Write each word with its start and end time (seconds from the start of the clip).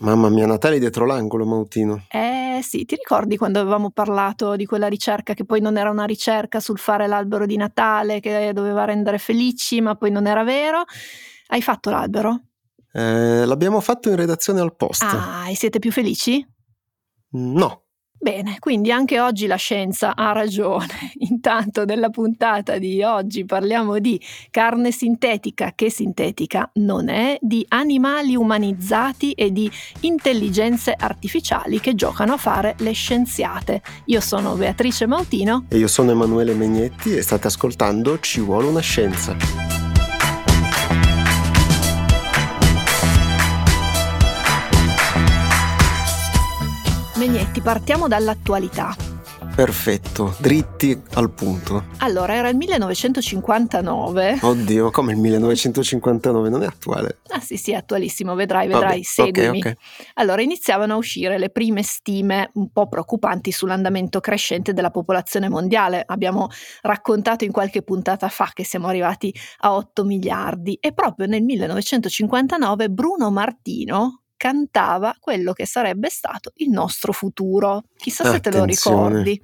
Mamma 0.00 0.28
mia, 0.28 0.46
Natale 0.46 0.78
dietro 0.78 1.06
l'angolo, 1.06 1.44
Mautino. 1.44 2.04
Eh 2.08 2.60
sì, 2.62 2.84
ti 2.84 2.94
ricordi 2.94 3.36
quando 3.36 3.58
avevamo 3.58 3.90
parlato 3.90 4.54
di 4.54 4.64
quella 4.64 4.86
ricerca 4.86 5.34
che 5.34 5.44
poi 5.44 5.60
non 5.60 5.76
era 5.76 5.90
una 5.90 6.04
ricerca 6.04 6.60
sul 6.60 6.78
fare 6.78 7.08
l'albero 7.08 7.46
di 7.46 7.56
Natale 7.56 8.20
che 8.20 8.52
doveva 8.52 8.84
rendere 8.84 9.18
felici, 9.18 9.80
ma 9.80 9.96
poi 9.96 10.10
non 10.10 10.26
era 10.26 10.44
vero? 10.44 10.84
Hai 11.48 11.62
fatto 11.62 11.90
l'albero? 11.90 12.42
Eh, 12.92 13.44
l'abbiamo 13.44 13.80
fatto 13.80 14.08
in 14.08 14.16
redazione 14.16 14.60
al 14.60 14.76
post. 14.76 15.02
Ah, 15.02 15.50
e 15.50 15.56
siete 15.56 15.80
più 15.80 15.90
felici? 15.90 16.46
No. 17.30 17.87
Bene, 18.20 18.56
quindi 18.58 18.90
anche 18.90 19.20
oggi 19.20 19.46
la 19.46 19.56
scienza 19.56 20.16
ha 20.16 20.32
ragione. 20.32 21.12
Intanto 21.30 21.84
nella 21.84 22.10
puntata 22.10 22.76
di 22.76 23.02
oggi 23.02 23.44
parliamo 23.44 24.00
di 24.00 24.20
carne 24.50 24.90
sintetica 24.90 25.72
che 25.74 25.88
sintetica 25.88 26.68
non 26.74 27.08
è, 27.08 27.38
di 27.40 27.64
animali 27.68 28.34
umanizzati 28.34 29.32
e 29.32 29.52
di 29.52 29.70
intelligenze 30.00 30.94
artificiali 30.98 31.78
che 31.78 31.94
giocano 31.94 32.32
a 32.32 32.36
fare 32.38 32.74
le 32.78 32.92
scienziate. 32.92 33.82
Io 34.06 34.20
sono 34.20 34.54
Beatrice 34.54 35.06
Mautino 35.06 35.66
E 35.68 35.78
io 35.78 35.88
sono 35.88 36.10
Emanuele 36.10 36.54
Megnetti 36.54 37.16
e 37.16 37.22
state 37.22 37.46
ascoltando 37.46 38.18
Ci 38.18 38.40
vuole 38.40 38.66
una 38.66 38.80
scienza. 38.80 39.87
Megnetti, 47.28 47.60
partiamo 47.60 48.08
dall'attualità. 48.08 48.96
Perfetto, 49.54 50.34
dritti 50.38 50.98
al 51.12 51.30
punto. 51.30 51.84
Allora, 51.98 52.32
era 52.34 52.48
il 52.48 52.56
1959. 52.56 54.38
Oddio, 54.40 54.90
come 54.90 55.12
il 55.12 55.18
1959 55.18 56.48
non 56.48 56.62
è 56.62 56.66
attuale. 56.66 57.18
Ah 57.28 57.40
sì, 57.40 57.58
sì, 57.58 57.72
è 57.72 57.74
attualissimo, 57.74 58.34
vedrai, 58.34 58.66
vedrai, 58.66 58.88
Vabbè, 58.88 59.02
seguimi. 59.02 59.58
ok, 59.58 59.66
ok. 59.66 59.72
Allora, 60.14 60.40
iniziavano 60.40 60.94
a 60.94 60.96
uscire 60.96 61.36
le 61.36 61.50
prime 61.50 61.82
stime 61.82 62.50
un 62.54 62.70
po' 62.72 62.88
preoccupanti 62.88 63.52
sull'andamento 63.52 64.20
crescente 64.20 64.72
della 64.72 64.90
popolazione 64.90 65.50
mondiale. 65.50 66.02
Abbiamo 66.06 66.48
raccontato 66.80 67.44
in 67.44 67.52
qualche 67.52 67.82
puntata 67.82 68.30
fa 68.30 68.52
che 68.54 68.64
siamo 68.64 68.86
arrivati 68.86 69.34
a 69.58 69.74
8 69.74 70.02
miliardi 70.02 70.78
e 70.80 70.94
proprio 70.94 71.26
nel 71.26 71.42
1959 71.42 72.88
Bruno 72.88 73.30
Martino 73.30 74.22
cantava 74.38 75.14
quello 75.20 75.52
che 75.52 75.66
sarebbe 75.66 76.08
stato 76.08 76.52
il 76.56 76.70
nostro 76.70 77.12
futuro. 77.12 77.82
Chissà 77.98 78.30
se 78.30 78.40
te 78.40 78.50
lo 78.50 78.64
ricordi. 78.64 79.38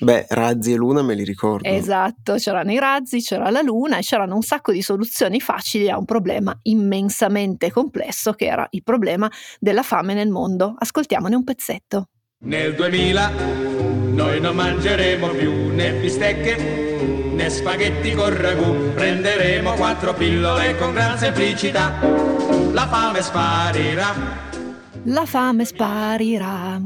Beh, 0.00 0.26
razzi 0.28 0.72
e 0.72 0.76
luna 0.76 1.00
me 1.00 1.14
li 1.14 1.24
ricordo. 1.24 1.66
Esatto, 1.66 2.34
c'erano 2.34 2.72
i 2.72 2.78
razzi, 2.78 3.22
c'era 3.22 3.48
la 3.48 3.62
luna 3.62 3.96
e 3.96 4.02
c'erano 4.02 4.34
un 4.34 4.42
sacco 4.42 4.72
di 4.72 4.82
soluzioni 4.82 5.40
facili 5.40 5.88
a 5.88 5.96
un 5.96 6.04
problema 6.04 6.54
immensamente 6.64 7.70
complesso 7.70 8.32
che 8.32 8.46
era 8.46 8.66
il 8.70 8.82
problema 8.82 9.30
della 9.58 9.82
fame 9.82 10.12
nel 10.12 10.28
mondo. 10.28 10.74
Ascoltiamone 10.76 11.34
un 11.34 11.44
pezzetto. 11.44 12.08
Nel 12.40 12.74
2000 12.74 13.71
noi 14.12 14.40
non 14.40 14.54
mangeremo 14.54 15.28
più 15.28 15.68
né 15.74 15.92
bistecche 15.92 17.32
né 17.34 17.48
spaghetti 17.48 18.12
con 18.12 18.36
ragù. 18.40 18.92
Prenderemo 18.92 19.72
quattro 19.72 20.12
pillole 20.14 20.76
con 20.76 20.92
gran 20.92 21.16
semplicità. 21.18 21.98
La 22.72 22.86
fame 22.86 23.22
sparirà. 23.22 24.14
La 25.04 25.24
fame 25.24 25.64
sparirà. 25.64 26.80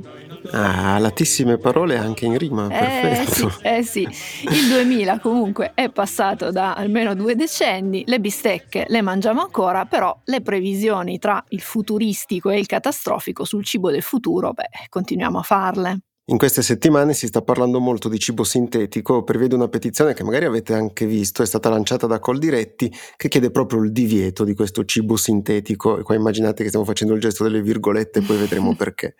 Ah, 0.52 0.98
latissime 0.98 1.58
parole 1.58 1.98
anche 1.98 2.27
in 2.27 2.38
rima. 2.38 2.68
Eh 2.68 3.24
sì, 3.27 3.42
Perfetto. 3.42 3.58
eh 3.62 3.83
sì, 3.83 4.02
il 4.02 4.68
2000 4.68 5.18
comunque 5.18 5.72
è 5.74 5.90
passato 5.90 6.52
da 6.52 6.74
almeno 6.74 7.16
due 7.16 7.34
decenni, 7.34 8.05
le 8.06 8.20
bistecche 8.20 8.84
le 8.86 9.02
mangiamo 9.02 9.40
ancora, 9.40 9.86
però 9.86 10.16
le 10.27 10.42
previsioni 10.42 11.18
tra 11.18 11.42
il 11.48 11.61
futuristico 11.61 12.50
e 12.50 12.61
il 12.61 12.66
catastrofico 12.66 13.44
sul 13.44 13.64
cibo 13.64 13.90
del 13.90 14.02
futuro, 14.02 14.52
beh, 14.52 14.86
continuiamo 14.88 15.38
a 15.40 15.42
farle. 15.42 16.00
In 16.28 16.38
queste 16.38 16.60
settimane 16.60 17.14
si 17.14 17.28
sta 17.28 17.41
parlando 17.41 17.78
molto 17.78 18.08
di 18.08 18.19
cibo 18.19 18.42
sintetico, 18.42 19.22
prevede 19.22 19.55
una 19.55 19.69
petizione 19.69 20.12
che 20.12 20.24
magari 20.24 20.44
avete 20.44 20.74
anche 20.74 21.06
visto, 21.06 21.40
è 21.40 21.46
stata 21.46 21.68
lanciata 21.68 22.08
da 22.08 22.18
Coldiretti, 22.18 22.92
che 23.17 23.28
chiede 23.28 23.52
proprio 23.52 23.80
il 23.84 23.92
divieto 23.92 24.42
di 24.42 24.52
questo 24.52 24.84
cibo 24.84 25.14
sintetico. 25.14 25.98
E 25.98 26.02
qua 26.02 26.17
immaginate 26.17 26.64
che 26.64 26.68
stiamo 26.68 26.84
facendo 26.84 27.14
il 27.14 27.20
gesto 27.20 27.45
delle 27.45 27.62
virgolette, 27.62 28.23
poi 28.23 28.39
vedremo 28.39 28.74
perché. 28.77 29.14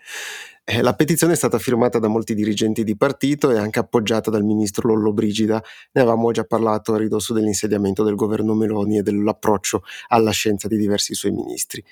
Eh, 0.69 0.83
La 0.83 0.95
petizione 0.95 1.35
è 1.35 1.37
stata 1.37 1.61
firmata 1.61 2.01
da 2.01 2.09
molti 2.09 2.35
dirigenti 2.35 2.83
di 2.83 2.97
partito 2.97 3.51
e 3.53 3.57
anche 3.57 3.79
appoggiata 3.79 4.31
dal 4.31 4.43
ministro 4.43 4.89
Lollobrigida. 4.89 5.63
Ne 5.93 6.01
avevamo 6.01 6.33
già 6.33 6.43
parlato 6.43 6.93
a 6.93 6.99
ridosso 6.99 7.33
dell'insediamento 7.33 8.03
del 8.03 8.17
governo 8.17 8.55
Meloni 8.55 8.99
e 8.99 9.03
dell'approccio 9.03 9.83
alla 10.09 10.33
scienza 10.33 10.67
di 10.67 10.77
diversi 10.77 11.15
suoi 11.15 11.31
ministri. 11.31 11.85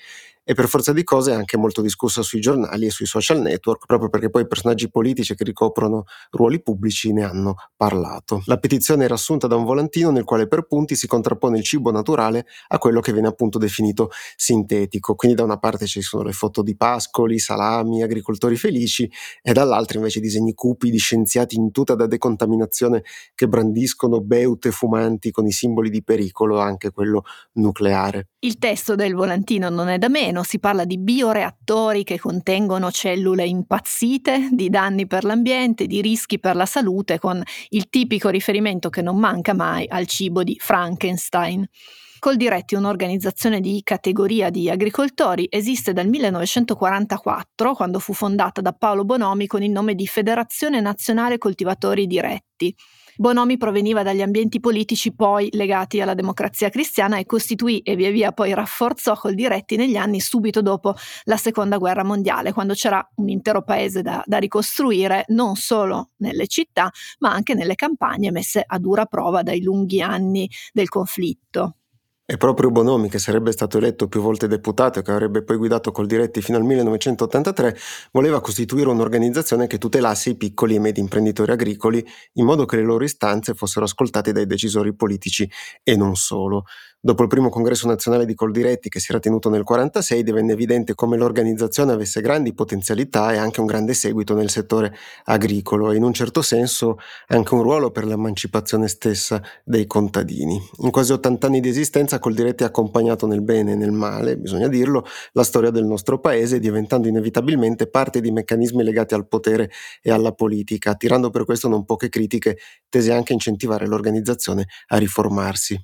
E 0.47 0.53
per 0.53 0.67
forza 0.67 0.93
di 0.93 1.03
cose 1.03 1.31
è 1.31 1.33
anche 1.33 1.57
molto 1.57 1.81
discussa 1.81 2.21
sui 2.21 2.39
giornali 2.39 2.85
e 2.85 2.91
sui 2.91 3.07
social 3.07 3.41
network, 3.41 3.87
proprio 3.87 4.09
perché 4.09 4.29
poi 4.29 4.45
personaggi 4.45 4.91
politici 4.91 5.33
che 5.33 5.43
ricoprono 5.43 6.03
ruoli 6.31 6.61
pubblici 6.61 7.11
ne 7.13 7.23
hanno 7.23 7.55
parlato. 7.75 8.43
La 8.45 8.57
petizione 8.57 9.05
era 9.05 9.15
assunta 9.15 9.47
da 9.47 9.55
un 9.55 9.63
volantino 9.63 10.11
nel 10.11 10.23
quale 10.23 10.47
per 10.47 10.67
punti 10.67 10.95
si 10.95 11.07
contrappone 11.07 11.57
il 11.57 11.63
cibo 11.63 11.89
naturale 11.89 12.45
a 12.67 12.77
quello 12.77 12.99
che 12.99 13.11
viene 13.11 13.27
appunto 13.27 13.57
definito 13.57 14.11
sintetico. 14.35 15.15
Quindi 15.15 15.37
da 15.37 15.43
una 15.43 15.57
parte 15.57 15.87
ci 15.87 16.01
sono 16.01 16.21
le 16.21 16.31
foto 16.31 16.61
di 16.61 16.75
pascoli, 16.75 17.39
salami, 17.39 18.03
agricoltori 18.03 18.55
felici 18.65 19.09
e 19.43 19.53
dall'altra 19.53 19.99
invece 19.99 20.19
disegni 20.19 20.55
cupi 20.55 20.89
di 20.89 20.97
scienziati 20.97 21.55
in 21.55 21.71
tuta 21.71 21.93
da 21.93 22.07
decontaminazione 22.07 23.03
che 23.35 23.47
brandiscono 23.47 24.21
beute 24.21 24.71
fumanti 24.71 25.29
con 25.29 25.45
i 25.45 25.51
simboli 25.51 25.91
di 25.91 26.03
pericolo, 26.03 26.59
anche 26.59 26.89
quello 26.89 27.23
nucleare. 27.53 28.29
Il 28.39 28.57
testo 28.57 28.95
del 28.95 29.13
volantino 29.13 29.69
non 29.69 29.87
è 29.87 29.99
da 29.99 30.09
meno, 30.09 30.41
si 30.41 30.59
parla 30.59 30.83
di 30.83 30.97
bioreattori 30.97 32.03
che 32.03 32.19
contengono 32.19 32.89
cellule 32.89 33.45
impazzite, 33.45 34.49
di 34.51 34.69
danni 34.69 35.05
per 35.05 35.25
l'ambiente, 35.25 35.85
di 35.85 36.01
rischi 36.01 36.39
per 36.39 36.55
la 36.55 36.65
salute, 36.65 37.19
con 37.19 37.41
il 37.69 37.87
tipico 37.89 38.29
riferimento 38.29 38.89
che 38.89 39.01
non 39.01 39.17
manca 39.17 39.53
mai 39.53 39.85
al 39.87 40.07
cibo 40.07 40.43
di 40.43 40.57
Frankenstein. 40.59 41.67
Coldiretti, 42.19 42.75
un'organizzazione 42.75 43.59
di 43.59 43.81
categoria 43.83 44.49
di 44.49 44.69
agricoltori, 44.69 45.47
esiste 45.49 45.93
dal 45.93 46.07
1944, 46.07 47.73
quando 47.75 47.99
fu 47.99 48.13
fondata 48.13 48.61
da 48.61 48.71
Paolo 48.71 49.03
Bonomi 49.03 49.47
con 49.47 49.61
il 49.61 49.69
nome 49.69 49.95
di 49.95 50.07
Federazione 50.07 50.79
Nazionale 50.79 51.37
Coltivatori 51.37 52.07
Diretti. 52.07 52.75
Bonomi 53.17 53.57
proveniva 53.57 54.01
dagli 54.01 54.21
ambienti 54.21 54.59
politici 54.59 55.13
poi 55.13 55.49
legati 55.51 56.01
alla 56.01 56.13
democrazia 56.15 56.69
cristiana 56.69 57.17
e 57.17 57.25
costituì 57.25 57.79
e 57.79 57.95
via 57.95 58.11
via 58.11 58.31
poi 58.31 58.53
rafforzò 58.53 59.15
Coldiretti 59.15 59.75
negli 59.75 59.95
anni 59.95 60.19
subito 60.19 60.61
dopo 60.61 60.95
la 61.25 61.37
seconda 61.37 61.77
guerra 61.77 62.03
mondiale, 62.03 62.53
quando 62.53 62.73
c'era 62.73 63.05
un 63.15 63.29
intero 63.29 63.63
paese 63.63 64.01
da, 64.01 64.23
da 64.25 64.37
ricostruire, 64.37 65.25
non 65.27 65.55
solo 65.55 66.11
nelle 66.17 66.47
città, 66.47 66.89
ma 67.19 67.31
anche 67.31 67.53
nelle 67.53 67.75
campagne 67.75 68.31
messe 68.31 68.63
a 68.65 68.79
dura 68.79 69.05
prova 69.05 69.43
dai 69.43 69.61
lunghi 69.61 70.01
anni 70.01 70.49
del 70.73 70.89
conflitto. 70.89 71.75
È 72.27 72.37
proprio 72.37 72.71
Bonomi, 72.71 73.07
che 73.07 73.19
sarebbe 73.19 73.51
stato 73.51 73.77
eletto 73.77 74.07
più 74.07 74.19
volte 74.19 74.47
deputato 74.47 74.97
e 74.97 75.03
che 75.03 75.11
avrebbe 75.11 75.43
poi 75.43 75.57
guidato 75.57 75.91
Coldiretti 75.91 76.41
fino 76.41 76.57
al 76.57 76.63
1983, 76.63 77.77
voleva 78.13 78.41
costituire 78.41 78.89
un'organizzazione 78.89 79.67
che 79.67 79.77
tutelasse 79.77 80.31
i 80.31 80.35
piccoli 80.35 80.73
e 80.73 80.79
medi 80.79 80.99
imprenditori 81.01 81.51
agricoli 81.51 82.03
in 82.33 82.45
modo 82.45 82.65
che 82.65 82.77
le 82.77 82.83
loro 82.83 83.03
istanze 83.03 83.53
fossero 83.53 83.85
ascoltate 83.85 84.31
dai 84.31 84.47
decisori 84.47 84.95
politici 84.95 85.47
e 85.83 85.95
non 85.95 86.15
solo. 86.15 86.63
Dopo 87.05 87.21
il 87.21 87.29
primo 87.29 87.49
congresso 87.49 87.85
nazionale 87.85 88.25
di 88.25 88.33
Coldiretti 88.33 88.89
che 88.89 88.99
si 88.99 89.11
era 89.11 89.19
tenuto 89.19 89.47
nel 89.49 89.59
1946 89.59 90.23
divenne 90.23 90.53
evidente 90.53 90.95
come 90.95 91.17
l'organizzazione 91.17 91.91
avesse 91.91 92.19
grandi 92.19 92.51
potenzialità 92.55 93.31
e 93.31 93.37
anche 93.37 93.59
un 93.59 93.67
grande 93.67 93.93
seguito 93.93 94.33
nel 94.33 94.49
settore 94.49 94.91
agricolo 95.25 95.91
e 95.91 95.97
in 95.97 96.03
un 96.03 96.13
certo 96.13 96.41
senso 96.41 96.97
anche 97.27 97.53
un 97.53 97.61
ruolo 97.61 97.91
per 97.91 98.05
l'emancipazione 98.05 98.87
stessa 98.87 99.39
dei 99.63 99.85
contadini. 99.85 100.59
In 100.79 100.89
quasi 100.89 101.11
80 101.11 101.45
anni 101.45 101.59
di 101.59 101.69
esistenza 101.69 102.17
Coldiretti 102.17 102.63
ha 102.63 102.67
accompagnato 102.67 103.27
nel 103.27 103.43
bene 103.43 103.73
e 103.73 103.75
nel 103.75 103.91
male, 103.91 104.35
bisogna 104.39 104.67
dirlo, 104.67 105.05
la 105.33 105.43
storia 105.43 105.69
del 105.69 105.85
nostro 105.85 106.19
paese 106.19 106.57
diventando 106.57 107.07
inevitabilmente 107.07 107.87
parte 107.87 108.19
di 108.19 108.31
meccanismi 108.31 108.81
legati 108.81 109.13
al 109.13 109.27
potere 109.27 109.69
e 110.01 110.09
alla 110.09 110.31
politica, 110.31 110.89
attirando 110.89 111.29
per 111.29 111.45
questo 111.45 111.67
non 111.67 111.85
poche 111.85 112.09
critiche 112.09 112.57
tese 112.89 113.13
anche 113.13 113.31
a 113.31 113.35
incentivare 113.35 113.85
l'organizzazione 113.85 114.65
a 114.87 114.97
riformarsi. 114.97 115.79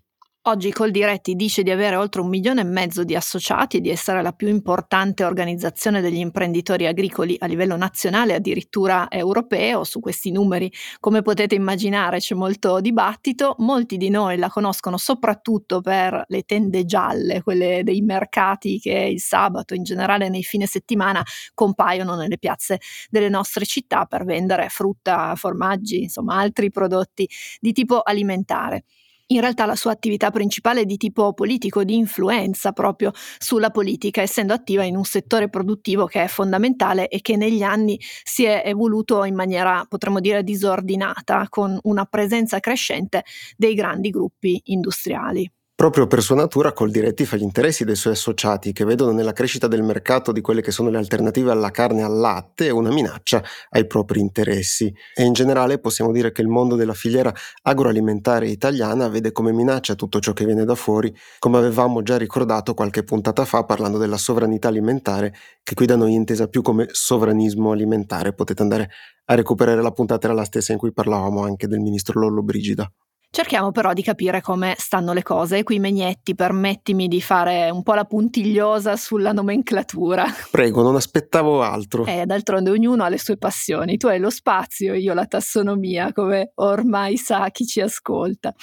Oggi 0.46 0.72
Coldiretti 0.72 1.36
dice 1.36 1.62
di 1.62 1.70
avere 1.70 1.96
oltre 1.96 2.20
un 2.20 2.28
milione 2.28 2.62
e 2.62 2.64
mezzo 2.64 3.04
di 3.04 3.16
associati 3.16 3.78
e 3.78 3.80
di 3.80 3.90
essere 3.90 4.24
la 4.24 4.32
più 4.32 4.48
importante 4.48 5.24
organizzazione 5.24 6.02
degli 6.02 6.18
imprenditori 6.18 6.88
agricoli 6.88 7.36
a 7.38 7.46
livello 7.46 7.76
nazionale, 7.76 8.34
addirittura 8.34 9.08
europeo. 9.12 9.84
Su 9.84 10.00
questi 10.00 10.32
numeri, 10.32 10.72
come 11.00 11.22
potete 11.22 11.54
immaginare, 11.54 12.18
c'è 12.18 12.34
molto 12.34 12.80
dibattito. 12.82 13.54
Molti 13.60 13.98
di 13.98 14.10
noi 14.10 14.38
la 14.38 14.50
conoscono 14.50 14.98
soprattutto 14.98 15.80
per 15.80 16.24
le 16.28 16.42
tende 16.42 16.86
gialle, 16.86 17.44
quelle 17.44 17.84
dei 17.84 18.02
mercati 18.02 18.80
che 18.80 18.94
il 19.12 19.20
sabato, 19.22 19.76
in 19.76 19.84
generale 19.84 20.28
nei 20.28 20.42
fine 20.42 20.66
settimana, 20.66 21.24
compaiono 21.54 22.16
nelle 22.16 22.40
piazze 22.40 22.80
delle 23.12 23.30
nostre 23.30 23.64
città 23.66 24.06
per 24.06 24.26
vendere 24.26 24.70
frutta, 24.70 25.36
formaggi, 25.36 26.02
insomma 26.02 26.38
altri 26.40 26.72
prodotti 26.72 27.30
di 27.60 27.74
tipo 27.74 28.00
alimentare. 28.02 28.86
In 29.28 29.40
realtà 29.40 29.66
la 29.66 29.76
sua 29.76 29.92
attività 29.92 30.30
principale 30.30 30.82
è 30.82 30.86
di 30.86 30.98
tipo 30.98 31.34
politico, 31.34 31.84
di 31.84 31.96
influenza 31.96 32.72
proprio 32.74 33.12
sulla 33.38 33.70
politica, 33.70 34.22
essendo 34.22 34.54
attiva 34.54 34.84
in 34.84 34.98
un 34.98 35.06
settore 35.06 35.50
produttivo 35.50 36.06
che 36.06 36.24
è 36.24 36.28
fondamentale 36.28 37.08
e 37.08 37.22
che 37.22 37.38
negli 37.38 37.64
anni 37.64 38.00
si 38.24 38.44
è 38.44 38.64
evoluto 38.66 39.24
in 39.24 39.36
maniera, 39.36 39.86
potremmo 39.88 40.20
dire, 40.20 40.44
disordinata, 40.44 41.48
con 41.50 41.78
una 41.84 42.06
presenza 42.06 42.60
crescente 42.60 43.24
dei 43.56 43.74
grandi 43.74 44.10
gruppi 44.10 44.60
industriali. 44.66 45.50
Proprio 45.82 46.06
per 46.06 46.22
sua 46.22 46.36
natura 46.36 46.74
Coldiretti 46.74 47.26
fa 47.26 47.38
gli 47.38 47.42
interessi 47.42 47.86
dei 47.86 47.96
suoi 47.96 48.14
associati 48.14 48.72
che 48.72 48.86
vedono 48.86 49.14
nella 49.14 49.34
crescita 49.34 49.66
del 49.66 49.82
mercato 49.82 50.32
di 50.32 50.40
quelle 50.40 50.62
che 50.62 50.70
sono 50.70 50.92
le 50.92 51.00
alternative 51.00 51.50
alla 51.50 51.72
carne 51.72 52.02
e 52.02 52.04
al 52.04 52.20
latte 52.20 52.70
una 52.70 52.92
minaccia 52.92 53.44
ai 53.72 53.88
propri 53.88 54.20
interessi. 54.20 54.94
E 55.16 55.24
in 55.24 55.34
generale 55.34 55.80
possiamo 55.80 56.12
dire 56.12 56.32
che 56.32 56.44
il 56.44 56.50
mondo 56.50 56.76
della 56.76 56.94
filiera 56.94 57.34
agroalimentare 57.64 58.48
italiana 58.48 59.08
vede 59.08 59.32
come 59.32 59.52
minaccia 59.54 59.96
tutto 59.96 60.20
ciò 60.20 60.34
che 60.34 60.46
viene 60.46 60.66
da 60.66 60.76
fuori, 60.76 61.12
come 61.40 61.58
avevamo 61.58 62.04
già 62.04 62.16
ricordato 62.16 62.76
qualche 62.76 63.04
puntata 63.04 63.44
fa 63.44 63.64
parlando 63.64 63.98
della 63.98 64.18
sovranità 64.18 64.68
alimentare, 64.68 65.34
che 65.64 65.74
qui 65.74 65.88
da 65.88 65.96
noi 65.96 66.14
è 66.14 66.16
intesa 66.16 66.48
più 66.48 66.62
come 66.62 66.90
sovranismo 66.92 67.72
alimentare. 67.72 68.34
Potete 68.34 68.62
andare 68.62 68.92
a 69.26 69.34
recuperare 69.34 69.82
la 69.82 69.92
puntata, 69.92 70.28
era 70.28 70.36
la 70.36 70.46
stessa 70.46 70.74
in 70.74 70.78
cui 70.78 70.94
parlavamo 70.94 71.42
anche 71.42 71.66
del 71.66 71.80
ministro 71.80 72.20
Lollo 72.20 72.44
Brigida. 72.44 72.88
Cerchiamo 73.34 73.72
però 73.72 73.94
di 73.94 74.04
capire 74.04 74.42
come 74.42 74.76
stanno 74.78 75.14
le 75.14 75.24
cose 75.24 75.60
e 75.60 75.64
qui 75.64 75.80
Megnetti 75.80 76.36
permettimi 76.36 77.08
di 77.08 77.22
fare 77.22 77.70
un 77.70 77.82
po' 77.82 77.94
la 77.94 78.04
puntigliosa 78.04 78.98
sulla 78.98 79.32
nomenclatura. 79.32 80.26
Prego, 80.52 80.82
non 80.82 80.98
aspettavo 80.98 81.62
altro. 81.62 82.06
Eh, 82.06 82.26
d'altronde 82.26 82.72
ognuno 82.72 83.06
ha 83.06 83.08
le 83.08 83.18
sue 83.18 83.38
passioni, 83.38 83.96
tu 83.96 84.08
hai 84.08 84.20
lo 84.20 84.30
spazio, 84.30 84.96
io 84.96 85.14
la 85.14 85.28
tassonomia, 85.28 86.12
come 86.12 86.52
ormai 86.56 87.16
sa 87.16 87.50
chi 87.52 87.66
ci 87.66 87.80
ascolta. 87.80 88.54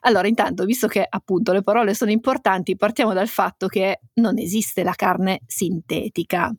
Allora, 0.00 0.28
intanto, 0.28 0.66
visto 0.66 0.88
che 0.88 1.06
appunto 1.08 1.54
le 1.54 1.62
parole 1.62 1.94
sono 1.94 2.10
importanti, 2.10 2.76
partiamo 2.76 3.14
dal 3.14 3.28
fatto 3.28 3.66
che 3.66 4.00
non 4.16 4.36
esiste 4.36 4.82
la 4.82 4.92
carne 4.94 5.40
sintetica. 5.46 6.54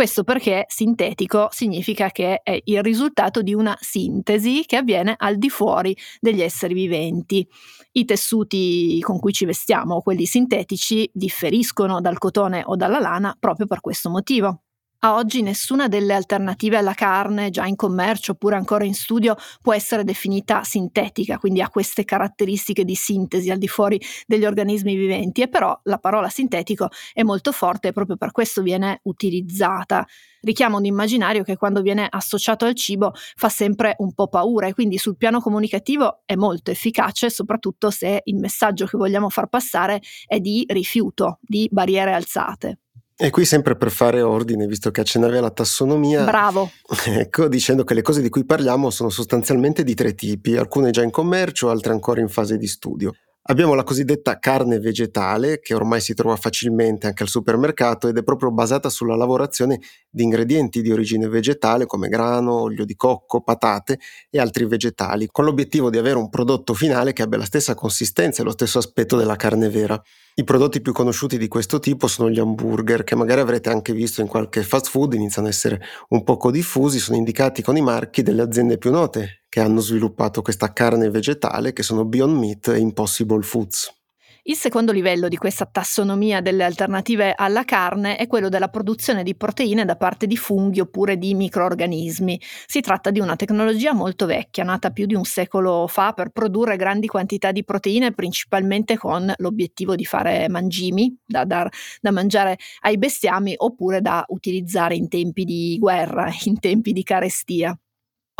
Questo 0.00 0.24
perché 0.24 0.64
sintetico 0.66 1.48
significa 1.50 2.08
che 2.08 2.40
è 2.42 2.58
il 2.64 2.82
risultato 2.82 3.42
di 3.42 3.52
una 3.52 3.76
sintesi 3.78 4.64
che 4.64 4.76
avviene 4.76 5.14
al 5.14 5.36
di 5.36 5.50
fuori 5.50 5.94
degli 6.18 6.40
esseri 6.40 6.72
viventi. 6.72 7.46
I 7.92 8.06
tessuti 8.06 8.98
con 9.02 9.18
cui 9.18 9.34
ci 9.34 9.44
vestiamo, 9.44 10.00
quelli 10.00 10.24
sintetici, 10.24 11.10
differiscono 11.12 12.00
dal 12.00 12.16
cotone 12.16 12.62
o 12.64 12.76
dalla 12.76 12.98
lana 12.98 13.36
proprio 13.38 13.66
per 13.66 13.80
questo 13.80 14.08
motivo. 14.08 14.62
A 15.02 15.14
oggi 15.14 15.40
nessuna 15.40 15.88
delle 15.88 16.12
alternative 16.12 16.76
alla 16.76 16.92
carne 16.92 17.48
già 17.48 17.64
in 17.64 17.74
commercio 17.74 18.32
oppure 18.32 18.56
ancora 18.56 18.84
in 18.84 18.92
studio 18.92 19.34
può 19.62 19.72
essere 19.72 20.04
definita 20.04 20.62
sintetica, 20.62 21.38
quindi 21.38 21.62
ha 21.62 21.70
queste 21.70 22.04
caratteristiche 22.04 22.84
di 22.84 22.94
sintesi 22.94 23.50
al 23.50 23.56
di 23.56 23.66
fuori 23.66 23.98
degli 24.26 24.44
organismi 24.44 24.94
viventi 24.96 25.40
e 25.40 25.48
però 25.48 25.78
la 25.84 25.96
parola 25.96 26.28
sintetico 26.28 26.88
è 27.14 27.22
molto 27.22 27.50
forte 27.50 27.88
e 27.88 27.92
proprio 27.92 28.18
per 28.18 28.30
questo 28.30 28.60
viene 28.60 29.00
utilizzata. 29.04 30.06
Richiama 30.42 30.76
un 30.76 30.84
immaginario 30.84 31.44
che 31.44 31.56
quando 31.56 31.80
viene 31.80 32.06
associato 32.06 32.66
al 32.66 32.74
cibo 32.74 33.12
fa 33.14 33.48
sempre 33.48 33.94
un 34.00 34.12
po' 34.12 34.28
paura 34.28 34.66
e 34.66 34.74
quindi 34.74 34.98
sul 34.98 35.16
piano 35.16 35.40
comunicativo 35.40 36.20
è 36.26 36.34
molto 36.34 36.70
efficace, 36.70 37.30
soprattutto 37.30 37.88
se 37.90 38.20
il 38.22 38.36
messaggio 38.36 38.84
che 38.84 38.98
vogliamo 38.98 39.30
far 39.30 39.46
passare 39.46 40.02
è 40.26 40.40
di 40.40 40.66
rifiuto, 40.68 41.38
di 41.40 41.66
barriere 41.72 42.12
alzate. 42.12 42.80
E 43.22 43.28
qui 43.28 43.44
sempre 43.44 43.76
per 43.76 43.90
fare 43.90 44.22
ordine, 44.22 44.66
visto 44.66 44.90
che 44.90 45.02
accennavi 45.02 45.36
alla 45.36 45.50
tassonomia. 45.50 46.24
Bravo. 46.24 46.70
Ecco, 47.04 47.48
dicendo 47.48 47.84
che 47.84 47.92
le 47.92 48.00
cose 48.00 48.22
di 48.22 48.30
cui 48.30 48.46
parliamo 48.46 48.88
sono 48.88 49.10
sostanzialmente 49.10 49.84
di 49.84 49.94
tre 49.94 50.14
tipi, 50.14 50.56
alcune 50.56 50.90
già 50.90 51.02
in 51.02 51.10
commercio, 51.10 51.68
altre 51.68 51.92
ancora 51.92 52.22
in 52.22 52.28
fase 52.28 52.56
di 52.56 52.66
studio. 52.66 53.12
Abbiamo 53.42 53.74
la 53.74 53.82
cosiddetta 53.82 54.38
carne 54.38 54.78
vegetale, 54.78 55.60
che 55.60 55.74
ormai 55.74 56.00
si 56.00 56.14
trova 56.14 56.36
facilmente 56.36 57.08
anche 57.08 57.22
al 57.22 57.28
supermercato 57.28 58.08
ed 58.08 58.16
è 58.16 58.22
proprio 58.22 58.52
basata 58.52 58.88
sulla 58.88 59.16
lavorazione 59.16 59.80
di 60.08 60.22
ingredienti 60.22 60.80
di 60.80 60.90
origine 60.90 61.28
vegetale 61.28 61.84
come 61.84 62.08
grano, 62.08 62.60
olio 62.60 62.84
di 62.84 62.94
cocco, 62.94 63.42
patate 63.42 63.98
e 64.30 64.38
altri 64.38 64.66
vegetali, 64.66 65.26
con 65.26 65.44
l'obiettivo 65.44 65.90
di 65.90 65.98
avere 65.98 66.16
un 66.16 66.30
prodotto 66.30 66.72
finale 66.74 67.12
che 67.12 67.22
abbia 67.22 67.38
la 67.38 67.44
stessa 67.44 67.74
consistenza 67.74 68.40
e 68.40 68.44
lo 68.44 68.52
stesso 68.52 68.78
aspetto 68.78 69.16
della 69.16 69.36
carne 69.36 69.68
vera. 69.68 70.00
I 70.40 70.44
prodotti 70.44 70.80
più 70.80 70.92
conosciuti 70.92 71.36
di 71.36 71.48
questo 71.48 71.80
tipo 71.80 72.06
sono 72.06 72.30
gli 72.30 72.38
hamburger, 72.38 73.04
che 73.04 73.14
magari 73.14 73.42
avrete 73.42 73.68
anche 73.68 73.92
visto 73.92 74.22
in 74.22 74.26
qualche 74.26 74.62
fast 74.62 74.88
food, 74.88 75.12
iniziano 75.12 75.48
ad 75.48 75.52
essere 75.52 75.82
un 76.08 76.24
poco 76.24 76.50
diffusi, 76.50 76.98
sono 76.98 77.18
indicati 77.18 77.60
con 77.60 77.76
i 77.76 77.82
marchi 77.82 78.22
delle 78.22 78.40
aziende 78.40 78.78
più 78.78 78.90
note 78.90 79.42
che 79.50 79.60
hanno 79.60 79.80
sviluppato 79.80 80.40
questa 80.40 80.72
carne 80.72 81.10
vegetale 81.10 81.74
che 81.74 81.82
sono 81.82 82.06
Beyond 82.06 82.38
Meat 82.38 82.68
e 82.68 82.78
Impossible 82.78 83.42
Foods. 83.42 83.99
Il 84.44 84.56
secondo 84.56 84.90
livello 84.90 85.28
di 85.28 85.36
questa 85.36 85.66
tassonomia 85.66 86.40
delle 86.40 86.64
alternative 86.64 87.34
alla 87.36 87.64
carne 87.64 88.16
è 88.16 88.26
quello 88.26 88.48
della 88.48 88.68
produzione 88.68 89.22
di 89.22 89.36
proteine 89.36 89.84
da 89.84 89.96
parte 89.96 90.26
di 90.26 90.36
funghi 90.36 90.80
oppure 90.80 91.18
di 91.18 91.34
microorganismi. 91.34 92.40
Si 92.66 92.80
tratta 92.80 93.10
di 93.10 93.20
una 93.20 93.36
tecnologia 93.36 93.92
molto 93.92 94.24
vecchia, 94.24 94.64
nata 94.64 94.90
più 94.90 95.04
di 95.04 95.14
un 95.14 95.24
secolo 95.24 95.86
fa 95.86 96.12
per 96.14 96.30
produrre 96.30 96.76
grandi 96.76 97.06
quantità 97.06 97.52
di 97.52 97.64
proteine, 97.64 98.14
principalmente 98.14 98.96
con 98.96 99.30
l'obiettivo 99.36 99.94
di 99.94 100.06
fare 100.06 100.48
mangimi 100.48 101.14
da, 101.24 101.44
dar, 101.44 101.68
da 102.00 102.10
mangiare 102.10 102.56
ai 102.80 102.96
bestiami 102.96 103.54
oppure 103.58 104.00
da 104.00 104.24
utilizzare 104.28 104.94
in 104.94 105.08
tempi 105.08 105.44
di 105.44 105.76
guerra, 105.78 106.30
in 106.44 106.58
tempi 106.58 106.92
di 106.92 107.02
carestia. 107.02 107.78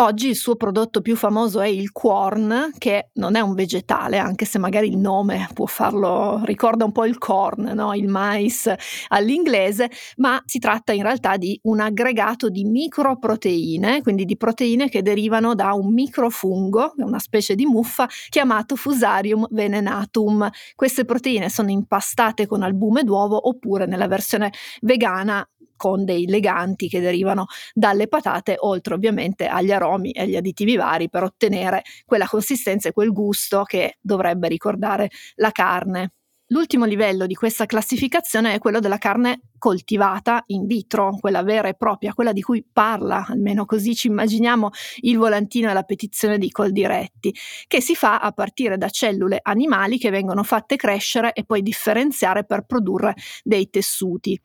Oggi 0.00 0.28
il 0.28 0.36
suo 0.36 0.56
prodotto 0.56 1.02
più 1.02 1.14
famoso 1.14 1.60
è 1.60 1.66
il 1.66 1.92
corn, 1.92 2.70
che 2.78 3.10
non 3.16 3.34
è 3.34 3.40
un 3.40 3.52
vegetale, 3.52 4.16
anche 4.16 4.46
se 4.46 4.58
magari 4.58 4.88
il 4.88 4.96
nome 4.96 5.46
può 5.52 5.66
farlo, 5.66 6.40
ricorda 6.44 6.86
un 6.86 6.92
po' 6.92 7.04
il 7.04 7.18
corn, 7.18 7.72
no? 7.74 7.92
il 7.92 8.08
mais 8.08 8.72
all'inglese, 9.08 9.90
ma 10.16 10.42
si 10.46 10.58
tratta 10.58 10.94
in 10.94 11.02
realtà 11.02 11.36
di 11.36 11.60
un 11.64 11.80
aggregato 11.80 12.48
di 12.48 12.64
microproteine, 12.64 14.00
quindi 14.00 14.24
di 14.24 14.38
proteine 14.38 14.88
che 14.88 15.02
derivano 15.02 15.54
da 15.54 15.74
un 15.74 15.92
microfungo, 15.92 16.94
una 16.96 17.18
specie 17.18 17.54
di 17.54 17.66
muffa, 17.66 18.08
chiamato 18.30 18.76
Fusarium 18.76 19.48
venenatum. 19.50 20.48
Queste 20.76 21.04
proteine 21.04 21.50
sono 21.50 21.68
impastate 21.68 22.46
con 22.46 22.62
albume 22.62 23.04
d'uovo 23.04 23.48
oppure 23.48 23.84
nella 23.84 24.08
versione 24.08 24.50
vegana 24.80 25.46
con 25.80 26.04
dei 26.04 26.26
leganti 26.26 26.90
che 26.90 27.00
derivano 27.00 27.46
dalle 27.72 28.06
patate, 28.06 28.56
oltre 28.58 28.92
ovviamente 28.92 29.46
agli 29.46 29.72
aromi 29.72 30.10
e 30.10 30.20
agli 30.20 30.36
additivi 30.36 30.76
vari 30.76 31.08
per 31.08 31.22
ottenere 31.22 31.80
quella 32.04 32.26
consistenza 32.26 32.90
e 32.90 32.92
quel 32.92 33.12
gusto 33.12 33.62
che 33.62 33.96
dovrebbe 33.98 34.48
ricordare 34.48 35.08
la 35.36 35.50
carne. 35.52 36.12
L'ultimo 36.48 36.84
livello 36.84 37.24
di 37.26 37.34
questa 37.34 37.64
classificazione 37.64 38.52
è 38.52 38.58
quello 38.58 38.78
della 38.78 38.98
carne 38.98 39.40
coltivata 39.56 40.42
in 40.48 40.66
vitro, 40.66 41.16
quella 41.18 41.42
vera 41.42 41.68
e 41.68 41.74
propria, 41.74 42.12
quella 42.12 42.32
di 42.32 42.42
cui 42.42 42.62
parla, 42.70 43.24
almeno 43.26 43.64
così 43.64 43.94
ci 43.94 44.08
immaginiamo 44.08 44.68
il 45.02 45.16
volantino 45.16 45.70
e 45.70 45.72
la 45.72 45.84
petizione 45.84 46.36
di 46.36 46.50
Coldiretti, 46.50 47.32
che 47.66 47.80
si 47.80 47.94
fa 47.94 48.18
a 48.18 48.32
partire 48.32 48.76
da 48.76 48.90
cellule 48.90 49.38
animali 49.40 49.96
che 49.96 50.10
vengono 50.10 50.42
fatte 50.42 50.76
crescere 50.76 51.32
e 51.32 51.44
poi 51.44 51.62
differenziare 51.62 52.44
per 52.44 52.66
produrre 52.66 53.14
dei 53.42 53.70
tessuti. 53.70 54.38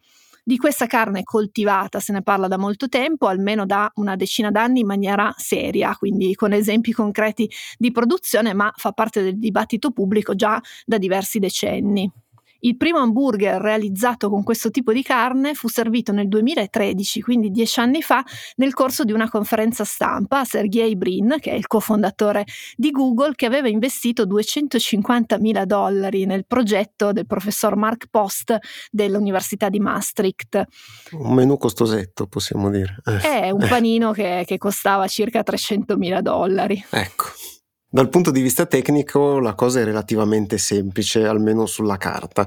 Di 0.48 0.58
questa 0.58 0.86
carne 0.86 1.24
coltivata 1.24 2.00
se 2.00 2.14
ne 2.14 2.22
parla 2.22 2.48
da 2.48 2.58
molto 2.60 2.88
tempo, 2.88 3.26
almeno 3.26 3.66
da 3.66 3.92
una 3.96 4.16
decina 4.16 4.52
d'anni 4.52 4.82
in 4.82 4.86
maniera 4.86 5.34
seria, 5.38 5.96
quindi 5.96 6.36
con 6.36 6.54
esempi 6.54 6.92
concreti 6.92 7.50
di 7.80 7.90
produzione, 7.92 8.54
ma 8.54 8.72
fa 8.76 8.92
parte 8.92 9.24
del 9.24 9.40
dibattito 9.40 9.90
pubblico 9.90 10.36
già 10.36 10.62
da 10.86 11.00
diversi 11.00 11.40
decenni. 11.40 12.12
Il 12.60 12.78
primo 12.78 13.00
hamburger 13.00 13.62
realizzato 13.62 14.30
con 14.30 14.44
questo 14.44 14.72
tipo 14.72 14.92
di 14.92 15.04
carne 15.04 15.54
fu 15.54 15.68
servito 15.68 16.12
nel 16.12 16.28
2013, 16.28 17.22
quindi 17.22 17.52
dieci 17.52 17.80
anni 17.80 18.02
fa, 18.02 18.24
nel 18.56 18.74
corso 18.74 19.04
di 19.04 19.12
una 19.12 19.30
conferenza 19.30 19.84
stampa 19.84 20.40
a 20.40 20.46
Sergey 20.46 20.96
Brin, 20.96 21.36
che 21.40 21.52
è 21.52 21.54
il 21.54 21.68
cofondatore 21.68 22.46
di 22.76 22.92
Google, 22.92 23.36
che 23.36 23.46
aveva 23.46 23.68
investito 23.68 24.26
250 24.26 25.38
mila 25.40 25.66
dollari 25.66 26.26
nel 26.26 26.46
progetto 26.46 27.12
del 27.12 27.26
professor 27.26 27.76
Mark 27.76 28.08
Post 28.10 28.58
dell'Università 28.92 29.70
di 29.70 29.80
Maastricht. 29.80 30.64
Un 31.12 31.34
menù 31.34 31.58
costosetto, 31.58 32.28
possiamo 32.28 32.70
dire. 32.70 32.98
È 33.22 33.50
un 33.52 33.66
panino 33.68 34.12
che, 34.12 34.44
che 34.46 34.58
costava 34.58 35.08
circa 35.08 35.44
300 35.44 35.98
mila 35.98 36.22
dollari. 36.22 36.84
Ecco. 36.90 37.26
Dal 37.96 38.10
punto 38.10 38.30
di 38.30 38.42
vista 38.42 38.66
tecnico 38.66 39.40
la 39.40 39.56
cosa 39.56 39.80
è 39.80 39.86
relativamente 39.86 40.58
semplice, 40.58 41.26
almeno 41.26 41.66
sulla 41.66 41.96
carta. 41.96 42.46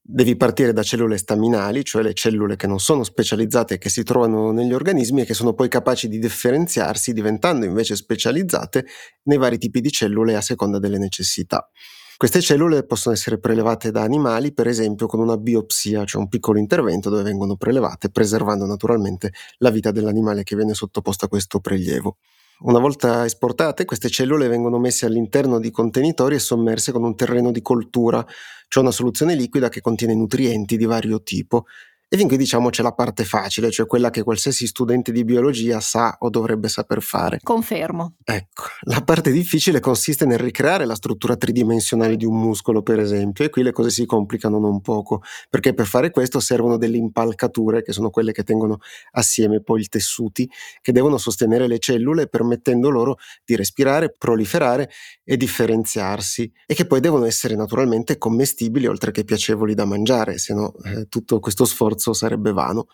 Devi 0.00 0.36
partire 0.36 0.72
da 0.72 0.82
cellule 0.82 1.18
staminali, 1.18 1.84
cioè 1.84 2.02
le 2.02 2.14
cellule 2.14 2.56
che 2.56 2.66
non 2.66 2.80
sono 2.80 3.04
specializzate 3.04 3.74
e 3.74 3.78
che 3.78 3.90
si 3.90 4.04
trovano 4.04 4.52
negli 4.52 4.72
organismi 4.72 5.20
e 5.20 5.24
che 5.26 5.34
sono 5.34 5.52
poi 5.52 5.68
capaci 5.68 6.08
di 6.08 6.18
differenziarsi 6.18 7.12
diventando 7.12 7.66
invece 7.66 7.94
specializzate 7.94 8.86
nei 9.24 9.36
vari 9.36 9.58
tipi 9.58 9.82
di 9.82 9.90
cellule 9.90 10.34
a 10.34 10.40
seconda 10.40 10.78
delle 10.78 10.96
necessità. 10.96 11.68
Queste 12.16 12.40
cellule 12.40 12.86
possono 12.86 13.14
essere 13.14 13.38
prelevate 13.38 13.90
da 13.90 14.00
animali, 14.00 14.54
per 14.54 14.66
esempio 14.66 15.06
con 15.06 15.20
una 15.20 15.36
biopsia, 15.36 16.06
cioè 16.06 16.22
un 16.22 16.28
piccolo 16.28 16.58
intervento 16.58 17.10
dove 17.10 17.22
vengono 17.22 17.56
prelevate, 17.56 18.08
preservando 18.08 18.64
naturalmente 18.64 19.34
la 19.58 19.68
vita 19.68 19.90
dell'animale 19.90 20.42
che 20.42 20.56
viene 20.56 20.72
sottoposto 20.72 21.26
a 21.26 21.28
questo 21.28 21.60
prelievo. 21.60 22.16
Una 22.60 22.78
volta 22.78 23.24
esportate, 23.26 23.84
queste 23.84 24.08
cellule 24.08 24.48
vengono 24.48 24.78
messe 24.78 25.04
all'interno 25.04 25.58
di 25.60 25.70
contenitori 25.70 26.36
e 26.36 26.38
sommerse 26.38 26.90
con 26.90 27.04
un 27.04 27.14
terreno 27.14 27.50
di 27.50 27.60
coltura, 27.60 28.24
cioè 28.68 28.82
una 28.82 28.92
soluzione 28.92 29.34
liquida 29.34 29.68
che 29.68 29.82
contiene 29.82 30.14
nutrienti 30.14 30.78
di 30.78 30.86
vario 30.86 31.22
tipo. 31.22 31.66
E 32.08 32.16
fin 32.16 32.28
qui 32.28 32.36
diciamo 32.36 32.70
c'è 32.70 32.84
la 32.84 32.92
parte 32.92 33.24
facile, 33.24 33.68
cioè 33.72 33.84
quella 33.84 34.10
che 34.10 34.22
qualsiasi 34.22 34.68
studente 34.68 35.10
di 35.10 35.24
biologia 35.24 35.80
sa 35.80 36.14
o 36.20 36.30
dovrebbe 36.30 36.68
saper 36.68 37.02
fare. 37.02 37.40
Confermo. 37.42 38.14
Ecco, 38.22 38.62
la 38.82 39.00
parte 39.00 39.32
difficile 39.32 39.80
consiste 39.80 40.24
nel 40.24 40.38
ricreare 40.38 40.84
la 40.84 40.94
struttura 40.94 41.36
tridimensionale 41.36 42.14
di 42.14 42.24
un 42.24 42.38
muscolo, 42.38 42.82
per 42.82 43.00
esempio, 43.00 43.44
e 43.44 43.50
qui 43.50 43.64
le 43.64 43.72
cose 43.72 43.90
si 43.90 44.06
complicano 44.06 44.60
non 44.60 44.80
poco, 44.82 45.22
perché 45.50 45.74
per 45.74 45.86
fare 45.86 46.12
questo 46.12 46.38
servono 46.38 46.76
delle 46.76 46.96
impalcature, 46.96 47.82
che 47.82 47.92
sono 47.92 48.10
quelle 48.10 48.30
che 48.30 48.44
tengono 48.44 48.78
assieme 49.10 49.60
poi 49.60 49.80
i 49.80 49.88
tessuti, 49.88 50.48
che 50.82 50.92
devono 50.92 51.18
sostenere 51.18 51.66
le 51.66 51.80
cellule 51.80 52.28
permettendo 52.28 52.88
loro 52.88 53.16
di 53.44 53.56
respirare, 53.56 54.14
proliferare 54.16 54.90
e 55.24 55.36
differenziarsi, 55.36 56.52
e 56.66 56.74
che 56.74 56.86
poi 56.86 57.00
devono 57.00 57.24
essere 57.24 57.56
naturalmente 57.56 58.16
commestibili 58.16 58.86
oltre 58.86 59.10
che 59.10 59.24
piacevoli 59.24 59.74
da 59.74 59.84
mangiare, 59.84 60.38
se 60.38 60.54
no 60.54 60.72
eh, 60.84 61.08
tutto 61.08 61.40
questo 61.40 61.64
sforzo 61.64 61.94
sforzo 61.98 62.12
sarebbe 62.12 62.52
vano. 62.52 62.88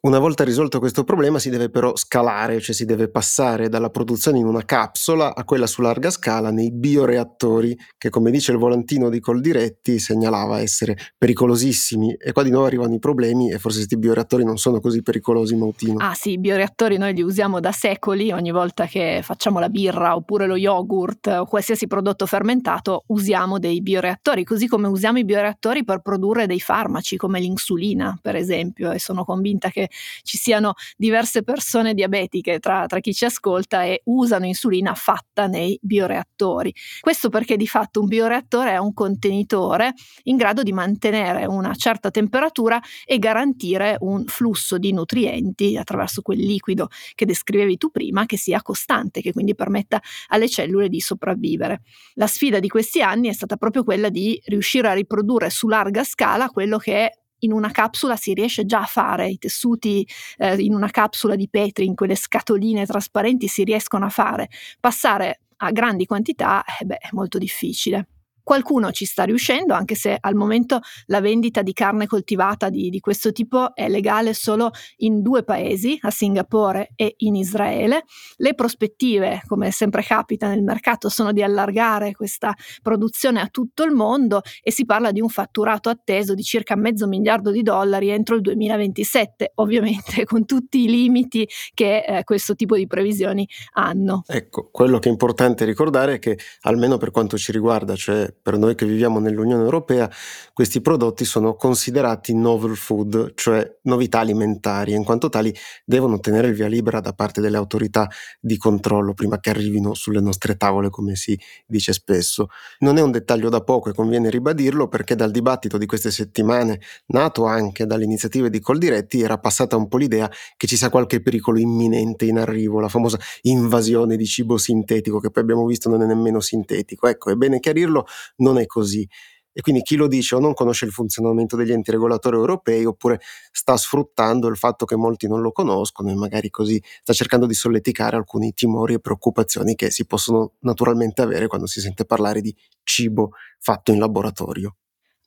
Una 0.00 0.20
volta 0.20 0.44
risolto 0.44 0.78
questo 0.78 1.02
problema 1.02 1.40
si 1.40 1.50
deve 1.50 1.70
però 1.70 1.96
scalare, 1.96 2.60
cioè 2.60 2.72
si 2.72 2.84
deve 2.84 3.10
passare 3.10 3.68
dalla 3.68 3.90
produzione 3.90 4.38
in 4.38 4.46
una 4.46 4.64
capsula 4.64 5.34
a 5.34 5.42
quella 5.42 5.66
su 5.66 5.82
larga 5.82 6.10
scala 6.10 6.52
nei 6.52 6.70
bioreattori 6.70 7.76
che 7.98 8.08
come 8.08 8.30
dice 8.30 8.52
il 8.52 8.58
volantino 8.58 9.08
di 9.08 9.18
Coldiretti 9.18 9.98
segnalava 9.98 10.60
essere 10.60 10.96
pericolosissimi. 11.18 12.14
E 12.14 12.30
qua 12.30 12.44
di 12.44 12.50
nuovo 12.50 12.66
arrivano 12.66 12.94
i 12.94 13.00
problemi 13.00 13.50
e 13.50 13.58
forse 13.58 13.78
questi 13.78 13.98
bioreattori 13.98 14.44
non 14.44 14.56
sono 14.56 14.78
così 14.78 15.02
pericolosi 15.02 15.56
Mautino. 15.56 15.98
Ah 15.98 16.14
sì, 16.14 16.30
i 16.30 16.38
bioreattori 16.38 16.96
noi 16.96 17.12
li 17.12 17.22
usiamo 17.22 17.58
da 17.58 17.72
secoli, 17.72 18.30
ogni 18.30 18.52
volta 18.52 18.86
che 18.86 19.18
facciamo 19.24 19.58
la 19.58 19.68
birra 19.68 20.14
oppure 20.14 20.46
lo 20.46 20.54
yogurt 20.54 21.26
o 21.26 21.44
qualsiasi 21.44 21.88
prodotto 21.88 22.24
fermentato 22.24 23.02
usiamo 23.08 23.58
dei 23.58 23.82
bioreattori, 23.82 24.44
così 24.44 24.68
come 24.68 24.86
usiamo 24.86 25.18
i 25.18 25.24
bioreattori 25.24 25.82
per 25.82 26.02
produrre 26.02 26.46
dei 26.46 26.60
farmaci 26.60 27.16
come 27.16 27.40
l'insulina 27.40 28.16
per 28.22 28.36
esempio. 28.36 28.92
E 28.92 29.00
sono 29.00 29.24
convinta 29.24 29.70
che 29.70 29.86
ci 30.22 30.36
siano 30.36 30.74
diverse 30.96 31.42
persone 31.42 31.94
diabetiche 31.94 32.58
tra, 32.58 32.86
tra 32.86 33.00
chi 33.00 33.14
ci 33.14 33.24
ascolta 33.24 33.84
e 33.84 34.02
usano 34.04 34.46
insulina 34.46 34.94
fatta 34.94 35.46
nei 35.46 35.78
bioreattori. 35.82 36.74
Questo 37.00 37.28
perché 37.28 37.56
di 37.56 37.66
fatto 37.66 38.00
un 38.00 38.06
bioreattore 38.06 38.72
è 38.72 38.78
un 38.78 38.92
contenitore 38.94 39.94
in 40.24 40.36
grado 40.36 40.62
di 40.62 40.72
mantenere 40.72 41.44
una 41.46 41.74
certa 41.74 42.10
temperatura 42.10 42.80
e 43.04 43.18
garantire 43.18 43.96
un 44.00 44.24
flusso 44.26 44.78
di 44.78 44.92
nutrienti 44.92 45.76
attraverso 45.76 46.22
quel 46.22 46.38
liquido 46.38 46.88
che 47.14 47.26
descrivevi 47.26 47.76
tu 47.76 47.90
prima 47.90 48.26
che 48.26 48.36
sia 48.36 48.62
costante, 48.62 49.20
che 49.20 49.32
quindi 49.32 49.54
permetta 49.54 50.00
alle 50.28 50.48
cellule 50.48 50.88
di 50.88 51.00
sopravvivere. 51.00 51.82
La 52.14 52.26
sfida 52.26 52.58
di 52.58 52.68
questi 52.68 53.02
anni 53.02 53.28
è 53.28 53.32
stata 53.32 53.56
proprio 53.56 53.84
quella 53.84 54.08
di 54.08 54.40
riuscire 54.46 54.88
a 54.88 54.92
riprodurre 54.92 55.50
su 55.50 55.68
larga 55.68 56.04
scala 56.04 56.48
quello 56.48 56.78
che 56.78 57.12
in 57.40 57.52
una 57.52 57.70
capsula 57.70 58.16
si 58.16 58.34
riesce 58.34 58.64
già 58.66 58.80
a 58.80 58.84
fare, 58.86 59.28
i 59.28 59.38
tessuti 59.38 60.06
eh, 60.38 60.56
in 60.56 60.74
una 60.74 60.90
capsula 60.90 61.36
di 61.36 61.48
Petri, 61.48 61.86
in 61.86 61.94
quelle 61.94 62.16
scatoline 62.16 62.86
trasparenti 62.86 63.48
si 63.48 63.64
riescono 63.64 64.04
a 64.06 64.10
fare. 64.10 64.48
Passare 64.80 65.40
a 65.58 65.70
grandi 65.72 66.06
quantità 66.06 66.64
eh 66.80 66.84
beh, 66.84 66.98
è 66.98 67.08
molto 67.12 67.38
difficile. 67.38 68.08
Qualcuno 68.48 68.92
ci 68.92 69.04
sta 69.04 69.24
riuscendo, 69.24 69.74
anche 69.74 69.94
se 69.94 70.16
al 70.18 70.34
momento 70.34 70.80
la 71.08 71.20
vendita 71.20 71.60
di 71.60 71.74
carne 71.74 72.06
coltivata 72.06 72.70
di, 72.70 72.88
di, 72.88 72.98
questo 72.98 73.30
tipo 73.30 73.74
è 73.74 73.90
legale 73.90 74.32
solo 74.32 74.70
in 75.00 75.20
due 75.20 75.42
paesi, 75.44 75.98
a 76.00 76.10
Singapore 76.10 76.92
e 76.96 77.12
in 77.18 77.36
Israele. 77.36 78.04
Le 78.36 78.54
prospettive, 78.54 79.42
come 79.46 79.70
sempre 79.70 80.02
capita 80.02 80.48
nel 80.48 80.62
mercato, 80.62 81.10
sono 81.10 81.32
di 81.32 81.42
allargare 81.42 82.12
questa 82.12 82.54
produzione 82.80 83.42
a 83.42 83.48
tutto 83.48 83.82
il 83.82 83.92
mondo 83.92 84.40
e 84.62 84.72
si 84.72 84.86
parla 84.86 85.12
di 85.12 85.20
un 85.20 85.28
fatturato 85.28 85.90
atteso 85.90 86.32
di 86.32 86.42
circa 86.42 86.74
mezzo 86.74 87.06
miliardo 87.06 87.50
di 87.50 87.60
dollari 87.60 88.08
entro 88.08 88.34
il 88.34 88.40
2027, 88.40 89.52
ovviamente 89.56 90.24
con 90.24 90.46
tutti 90.46 90.84
i 90.84 90.88
limiti 90.88 91.46
che 91.74 91.98
eh, 91.98 92.24
questo 92.24 92.54
tipo 92.54 92.76
di 92.76 92.86
previsioni 92.86 93.46
hanno. 93.74 94.22
Ecco, 94.26 94.70
quello 94.72 94.98
che 94.98 95.10
è 95.10 95.12
importante 95.12 95.66
ricordare 95.66 96.14
è 96.14 96.18
che 96.18 96.38
almeno 96.62 96.96
per 96.96 97.10
quanto 97.10 97.36
ci 97.36 97.52
riguarda, 97.52 97.94
cioè 97.94 98.36
per 98.40 98.58
noi 98.58 98.74
che 98.74 98.86
viviamo 98.86 99.18
nell'Unione 99.18 99.62
Europea, 99.62 100.10
questi 100.52 100.80
prodotti 100.80 101.24
sono 101.24 101.54
considerati 101.54 102.34
novel 102.34 102.76
food, 102.76 103.34
cioè 103.34 103.78
novità 103.82 104.20
alimentari, 104.20 104.92
in 104.92 105.04
quanto 105.04 105.28
tali 105.28 105.54
devono 105.84 106.14
ottenere 106.14 106.48
il 106.48 106.54
via 106.54 106.66
libera 106.66 107.00
da 107.00 107.12
parte 107.12 107.40
delle 107.40 107.56
autorità 107.56 108.08
di 108.40 108.56
controllo 108.56 109.14
prima 109.14 109.38
che 109.38 109.50
arrivino 109.50 109.94
sulle 109.94 110.20
nostre 110.20 110.56
tavole, 110.56 110.90
come 110.90 111.14
si 111.14 111.38
dice 111.66 111.92
spesso. 111.92 112.48
Non 112.80 112.98
è 112.98 113.00
un 113.00 113.10
dettaglio 113.10 113.48
da 113.48 113.60
poco 113.62 113.90
e 113.90 113.94
conviene 113.94 114.30
ribadirlo 114.30 114.88
perché 114.88 115.14
dal 115.14 115.30
dibattito 115.30 115.78
di 115.78 115.86
queste 115.86 116.10
settimane, 116.10 116.80
nato 117.06 117.44
anche 117.44 117.86
dalle 117.86 118.04
iniziative 118.04 118.50
di 118.50 118.60
Coldiretti, 118.60 119.20
era 119.20 119.38
passata 119.38 119.76
un 119.76 119.88
po' 119.88 119.96
l'idea 119.96 120.30
che 120.56 120.66
ci 120.66 120.76
sia 120.76 120.90
qualche 120.90 121.20
pericolo 121.22 121.58
imminente 121.58 122.24
in 122.24 122.38
arrivo, 122.38 122.80
la 122.80 122.88
famosa 122.88 123.18
invasione 123.42 124.16
di 124.16 124.26
cibo 124.26 124.56
sintetico 124.58 125.20
che 125.20 125.30
poi 125.30 125.42
abbiamo 125.42 125.66
visto 125.66 125.88
non 125.88 126.02
è 126.02 126.06
nemmeno 126.06 126.40
sintetico. 126.40 127.06
Ecco, 127.06 127.30
è 127.30 127.34
bene 127.34 127.60
chiarirlo, 127.60 128.06
non 128.36 128.58
è 128.58 128.66
così. 128.66 129.06
E 129.52 129.60
quindi 129.60 129.82
chi 129.82 129.96
lo 129.96 130.06
dice 130.06 130.36
o 130.36 130.38
non 130.38 130.54
conosce 130.54 130.84
il 130.84 130.92
funzionamento 130.92 131.56
degli 131.56 131.72
enti 131.72 131.90
regolatori 131.90 132.36
europei 132.36 132.84
oppure 132.84 133.20
sta 133.50 133.76
sfruttando 133.76 134.46
il 134.46 134.56
fatto 134.56 134.84
che 134.84 134.94
molti 134.94 135.26
non 135.26 135.40
lo 135.40 135.50
conoscono 135.50 136.10
e 136.10 136.14
magari 136.14 136.48
così 136.48 136.80
sta 137.02 137.12
cercando 137.12 137.44
di 137.44 137.54
solleticare 137.54 138.14
alcuni 138.16 138.52
timori 138.52 138.94
e 138.94 139.00
preoccupazioni 139.00 139.74
che 139.74 139.90
si 139.90 140.06
possono 140.06 140.52
naturalmente 140.60 141.22
avere 141.22 141.48
quando 141.48 141.66
si 141.66 141.80
sente 141.80 142.04
parlare 142.04 142.40
di 142.40 142.54
cibo 142.84 143.30
fatto 143.58 143.90
in 143.90 143.98
laboratorio. 143.98 144.76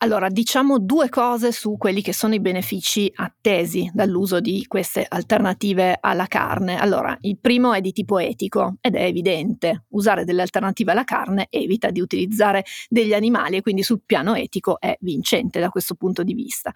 Allora, 0.03 0.29
diciamo 0.29 0.79
due 0.79 1.09
cose 1.09 1.51
su 1.51 1.77
quelli 1.77 2.01
che 2.01 2.11
sono 2.11 2.33
i 2.33 2.39
benefici 2.39 3.11
attesi 3.17 3.87
dall'uso 3.93 4.39
di 4.39 4.65
queste 4.67 5.05
alternative 5.07 5.95
alla 6.01 6.25
carne. 6.25 6.79
Allora, 6.79 7.15
il 7.21 7.37
primo 7.39 7.71
è 7.73 7.81
di 7.81 7.91
tipo 7.91 8.17
etico 8.17 8.77
ed 8.81 8.95
è 8.95 9.03
evidente. 9.03 9.85
Usare 9.89 10.25
delle 10.25 10.41
alternative 10.41 10.93
alla 10.93 11.03
carne 11.03 11.45
evita 11.51 11.91
di 11.91 12.01
utilizzare 12.01 12.65
degli 12.89 13.13
animali 13.13 13.57
e 13.57 13.61
quindi 13.61 13.83
sul 13.83 14.01
piano 14.03 14.33
etico 14.33 14.79
è 14.79 14.97
vincente 15.01 15.59
da 15.59 15.69
questo 15.69 15.93
punto 15.93 16.23
di 16.23 16.33
vista. 16.33 16.73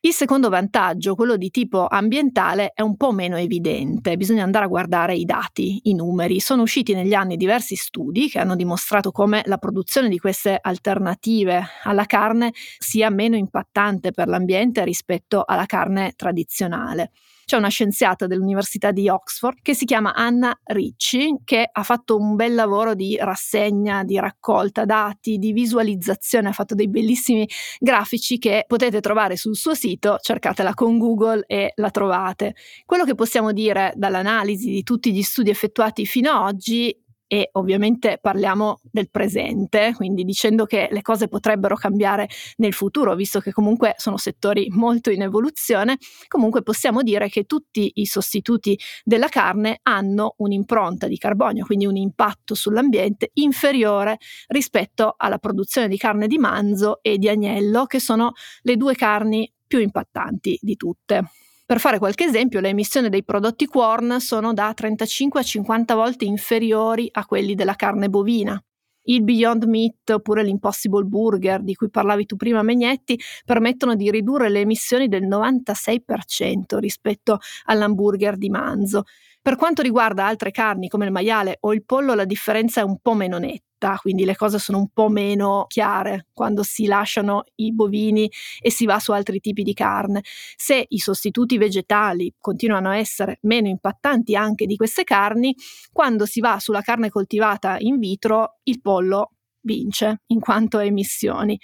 Il 0.00 0.12
secondo 0.12 0.48
vantaggio, 0.48 1.16
quello 1.16 1.36
di 1.36 1.50
tipo 1.50 1.86
ambientale, 1.88 2.70
è 2.72 2.82
un 2.82 2.96
po' 2.96 3.10
meno 3.10 3.36
evidente, 3.36 4.16
bisogna 4.16 4.44
andare 4.44 4.64
a 4.66 4.68
guardare 4.68 5.16
i 5.16 5.24
dati, 5.24 5.80
i 5.84 5.94
numeri. 5.94 6.38
Sono 6.38 6.62
usciti 6.62 6.94
negli 6.94 7.14
anni 7.14 7.36
diversi 7.36 7.74
studi 7.74 8.28
che 8.28 8.38
hanno 8.38 8.54
dimostrato 8.54 9.10
come 9.10 9.42
la 9.46 9.58
produzione 9.58 10.08
di 10.08 10.18
queste 10.18 10.56
alternative 10.60 11.64
alla 11.82 12.04
carne 12.04 12.52
sia 12.78 13.10
meno 13.10 13.34
impattante 13.36 14.12
per 14.12 14.28
l'ambiente 14.28 14.84
rispetto 14.84 15.42
alla 15.44 15.66
carne 15.66 16.12
tradizionale 16.14 17.10
c'è 17.48 17.56
una 17.56 17.68
scienziata 17.68 18.26
dell'Università 18.26 18.90
di 18.90 19.08
Oxford 19.08 19.60
che 19.62 19.72
si 19.72 19.86
chiama 19.86 20.12
Anna 20.12 20.54
Ricci, 20.64 21.34
che 21.44 21.66
ha 21.72 21.82
fatto 21.82 22.18
un 22.18 22.36
bel 22.36 22.54
lavoro 22.54 22.94
di 22.94 23.16
rassegna, 23.18 24.04
di 24.04 24.20
raccolta 24.20 24.84
dati, 24.84 25.38
di 25.38 25.52
visualizzazione, 25.52 26.48
ha 26.48 26.52
fatto 26.52 26.74
dei 26.74 26.90
bellissimi 26.90 27.48
grafici 27.78 28.36
che 28.36 28.64
potete 28.66 29.00
trovare 29.00 29.36
sul 29.36 29.56
suo 29.56 29.72
sito, 29.72 30.18
cercatela 30.20 30.74
con 30.74 30.98
Google 30.98 31.44
e 31.46 31.72
la 31.76 31.88
trovate. 31.88 32.54
Quello 32.84 33.04
che 33.04 33.14
possiamo 33.14 33.52
dire 33.52 33.94
dall'analisi 33.96 34.68
di 34.70 34.82
tutti 34.82 35.10
gli 35.10 35.22
studi 35.22 35.48
effettuati 35.48 36.04
fino 36.04 36.30
ad 36.30 36.52
oggi 36.52 36.94
e 37.28 37.50
ovviamente 37.52 38.18
parliamo 38.20 38.80
del 38.90 39.10
presente, 39.10 39.92
quindi 39.94 40.24
dicendo 40.24 40.64
che 40.64 40.88
le 40.90 41.02
cose 41.02 41.28
potrebbero 41.28 41.76
cambiare 41.76 42.28
nel 42.56 42.72
futuro, 42.72 43.14
visto 43.14 43.38
che 43.38 43.52
comunque 43.52 43.94
sono 43.98 44.16
settori 44.16 44.68
molto 44.70 45.10
in 45.10 45.22
evoluzione, 45.22 45.98
comunque 46.26 46.62
possiamo 46.62 47.02
dire 47.02 47.28
che 47.28 47.44
tutti 47.44 47.92
i 47.96 48.06
sostituti 48.06 48.76
della 49.04 49.28
carne 49.28 49.78
hanno 49.82 50.34
un'impronta 50.38 51.06
di 51.06 51.18
carbonio, 51.18 51.66
quindi 51.66 51.86
un 51.86 51.96
impatto 51.96 52.54
sull'ambiente 52.54 53.30
inferiore 53.34 54.16
rispetto 54.48 55.14
alla 55.16 55.38
produzione 55.38 55.86
di 55.88 55.98
carne 55.98 56.26
di 56.26 56.38
manzo 56.38 57.00
e 57.02 57.18
di 57.18 57.28
agnello, 57.28 57.84
che 57.84 58.00
sono 58.00 58.32
le 58.62 58.76
due 58.76 58.94
carni 58.94 59.52
più 59.66 59.80
impattanti 59.80 60.58
di 60.62 60.76
tutte. 60.76 61.24
Per 61.68 61.80
fare 61.80 61.98
qualche 61.98 62.24
esempio, 62.24 62.60
le 62.60 62.70
emissioni 62.70 63.10
dei 63.10 63.22
prodotti 63.22 63.66
corn 63.66 64.20
sono 64.20 64.54
da 64.54 64.72
35 64.72 65.40
a 65.40 65.42
50 65.42 65.94
volte 65.94 66.24
inferiori 66.24 67.10
a 67.12 67.26
quelli 67.26 67.54
della 67.54 67.74
carne 67.74 68.08
bovina. 68.08 68.58
Il 69.02 69.22
Beyond 69.22 69.64
Meat 69.64 70.08
oppure 70.14 70.42
l'Impossible 70.42 71.04
Burger 71.04 71.62
di 71.62 71.74
cui 71.74 71.90
parlavi 71.90 72.24
tu 72.24 72.36
prima 72.36 72.62
Megnetti 72.62 73.20
permettono 73.44 73.96
di 73.96 74.10
ridurre 74.10 74.48
le 74.48 74.60
emissioni 74.60 75.08
del 75.08 75.24
96% 75.24 76.78
rispetto 76.78 77.38
all'hamburger 77.64 78.38
di 78.38 78.48
manzo. 78.48 79.02
Per 79.42 79.56
quanto 79.56 79.82
riguarda 79.82 80.24
altre 80.24 80.50
carni 80.50 80.88
come 80.88 81.04
il 81.04 81.12
maiale 81.12 81.58
o 81.60 81.74
il 81.74 81.84
pollo 81.84 82.14
la 82.14 82.24
differenza 82.24 82.80
è 82.80 82.84
un 82.84 82.96
po' 83.02 83.12
meno 83.12 83.36
netta 83.36 83.67
quindi 84.00 84.24
le 84.24 84.36
cose 84.36 84.58
sono 84.58 84.78
un 84.78 84.88
po' 84.92 85.08
meno 85.08 85.66
chiare 85.68 86.26
quando 86.32 86.62
si 86.62 86.86
lasciano 86.86 87.44
i 87.56 87.72
bovini 87.72 88.30
e 88.60 88.70
si 88.70 88.84
va 88.84 88.98
su 88.98 89.12
altri 89.12 89.40
tipi 89.40 89.62
di 89.62 89.72
carne. 89.74 90.22
Se 90.56 90.84
i 90.88 90.98
sostituti 90.98 91.58
vegetali 91.58 92.34
continuano 92.38 92.90
a 92.90 92.96
essere 92.96 93.38
meno 93.42 93.68
impattanti 93.68 94.34
anche 94.34 94.66
di 94.66 94.76
queste 94.76 95.04
carni, 95.04 95.54
quando 95.92 96.26
si 96.26 96.40
va 96.40 96.58
sulla 96.58 96.82
carne 96.82 97.10
coltivata 97.10 97.76
in 97.78 97.98
vitro, 97.98 98.58
il 98.64 98.80
pollo 98.80 99.30
vince 99.60 100.22
in 100.26 100.40
quanto 100.40 100.78
a 100.78 100.84
emissioni. 100.84 101.58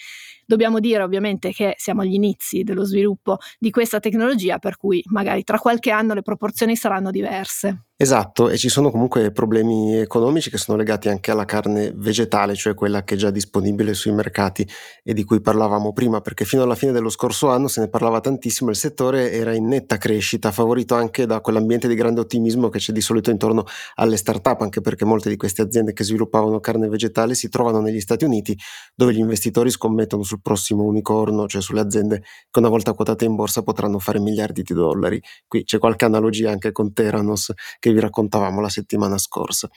Dobbiamo 0.47 0.81
dire 0.81 1.03
ovviamente 1.03 1.53
che 1.53 1.75
siamo 1.77 2.03
agli 2.03 2.15
inizi 2.15 2.63
dello 2.63 2.85
sviluppo 2.85 3.39
di 3.59 3.71
questa 3.71 4.01
tecnologia, 4.01 4.59
per 4.59 4.77
cui 4.77 5.03
magari 5.07 5.45
tra 5.45 5.59
qualche 5.59 5.91
anno 5.91 6.15
le 6.15 6.23
proporzioni 6.23 6.77
saranno 6.77 7.11
diverse. 7.11 7.87
Esatto, 7.97 8.49
e 8.51 8.57
ci 8.57 8.69
sono 8.69 8.91
comunque 8.91 9.31
problemi 9.31 9.97
economici 9.97 10.51
che 10.51 10.59
sono 10.59 10.77
legati 10.77 11.09
anche 11.09 11.31
alla 11.31 11.45
carne 11.45 11.93
vegetale, 11.95 12.57
cioè 12.57 12.75
quella 12.75 13.05
che 13.05 13.15
è 13.15 13.17
già 13.17 13.31
disponibile 13.31 13.95
sui 13.95 14.11
mercati 14.11 14.69
e 15.05 15.15
di 15.15 15.23
cui 15.23 15.41
parlavamo 15.41 15.93
prima, 15.93 16.21
perché 16.21 16.45
fino 16.45 16.65
alla 16.65 16.75
fine 16.75 16.91
dello 16.91 17.09
scorso 17.09 17.51
anno 17.51 17.69
se 17.69 17.81
ne 17.81 17.89
parlava 17.89 18.19
tantissimo, 18.19 18.71
il 18.71 18.77
settore 18.77 19.31
era 19.31 19.55
in 19.55 19.69
netta 19.69 19.97
crescita, 19.97 20.51
favorito 20.51 20.97
anche 20.97 21.25
da 21.25 21.41
quell'ambiente 21.41 21.87
di 21.87 21.95
grande 21.95 22.19
ottimismo 22.19 22.69
che 22.69 22.81
c'è 22.81 22.93
di 22.93 23.01
solito 23.01 23.31
intorno 23.31 23.65
alle 23.95 24.17
start-up, 24.17 24.63
anche 24.63 24.81
perché 24.81 25.05
molte 25.05 25.29
di 25.29 25.37
queste 25.37 25.63
aziende 25.63 25.93
che 25.93 26.03
sviluppavano 26.03 26.59
carne 26.59 26.89
vegetale 26.89 27.37
si 27.37 27.49
trovano 27.49 27.81
negli 27.81 28.01
Stati 28.01 28.25
Uniti, 28.25 28.59
dove 28.97 29.15
gli 29.15 29.19
investitori 29.19 29.71
scommettono 29.71 30.25
sul 30.25 30.34
prossimo 30.41 30.85
unicorno, 30.85 31.47
cioè 31.47 31.62
sulle 31.62 31.81
aziende 31.81 32.23
che 32.50 32.59
una 32.59 32.69
volta 32.69 32.93
quotate 32.93 33.25
in 33.25 33.35
borsa 33.35 33.62
potranno 33.62 33.99
fare 33.99 34.21
miliardi 34.21 34.62
di 34.62 34.75
dollari. 34.75 35.21
Qui 35.47 35.64
c'è 35.64 35.79
qualche 35.79 36.05
analogia 36.05 36.50
anche 36.50 36.73
con 36.73 36.93
Theranos 36.93 37.53
che 37.79 37.93
vi 37.93 38.00
raccontavamo 38.00 38.61
la 38.61 38.69
settimana 38.69 39.19
scorsa. 39.19 39.69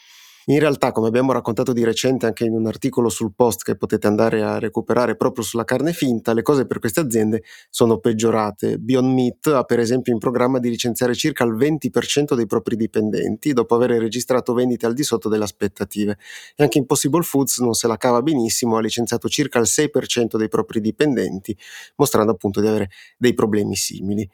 In 0.49 0.59
realtà, 0.59 0.93
come 0.93 1.09
abbiamo 1.09 1.33
raccontato 1.33 1.73
di 1.73 1.83
recente 1.83 2.25
anche 2.25 2.45
in 2.45 2.53
un 2.53 2.67
articolo 2.67 3.09
sul 3.09 3.33
post 3.35 3.63
che 3.63 3.75
potete 3.75 4.07
andare 4.07 4.41
a 4.43 4.59
recuperare 4.59 5.17
proprio 5.17 5.43
sulla 5.43 5.65
carne 5.65 5.91
finta, 5.91 6.31
le 6.31 6.41
cose 6.41 6.65
per 6.65 6.79
queste 6.79 7.01
aziende 7.01 7.43
sono 7.69 7.97
peggiorate. 7.97 8.77
Beyond 8.77 9.11
Meat 9.11 9.47
ha 9.47 9.63
per 9.63 9.79
esempio 9.79 10.13
in 10.13 10.19
programma 10.19 10.59
di 10.59 10.69
licenziare 10.69 11.15
circa 11.15 11.43
il 11.43 11.53
20% 11.53 12.33
dei 12.33 12.45
propri 12.45 12.77
dipendenti 12.77 13.51
dopo 13.51 13.75
aver 13.75 13.89
registrato 13.99 14.53
vendite 14.53 14.85
al 14.85 14.93
di 14.93 15.03
sotto 15.03 15.27
delle 15.27 15.43
aspettative. 15.43 16.17
E 16.55 16.63
anche 16.63 16.77
Impossible 16.77 17.23
Foods 17.23 17.57
non 17.57 17.73
se 17.73 17.87
la 17.87 17.97
cava 17.97 18.21
benissimo, 18.21 18.77
ha 18.77 18.81
licenziato 18.81 19.27
circa 19.27 19.59
il 19.59 19.67
6% 19.67 20.37
dei 20.37 20.47
propri 20.47 20.79
dipendenti, 20.79 21.57
mostrando 21.97 22.31
appunto 22.31 22.61
di 22.61 22.67
avere 22.67 22.89
dei 23.17 23.33
problemi 23.33 23.75
simili. 23.75 24.25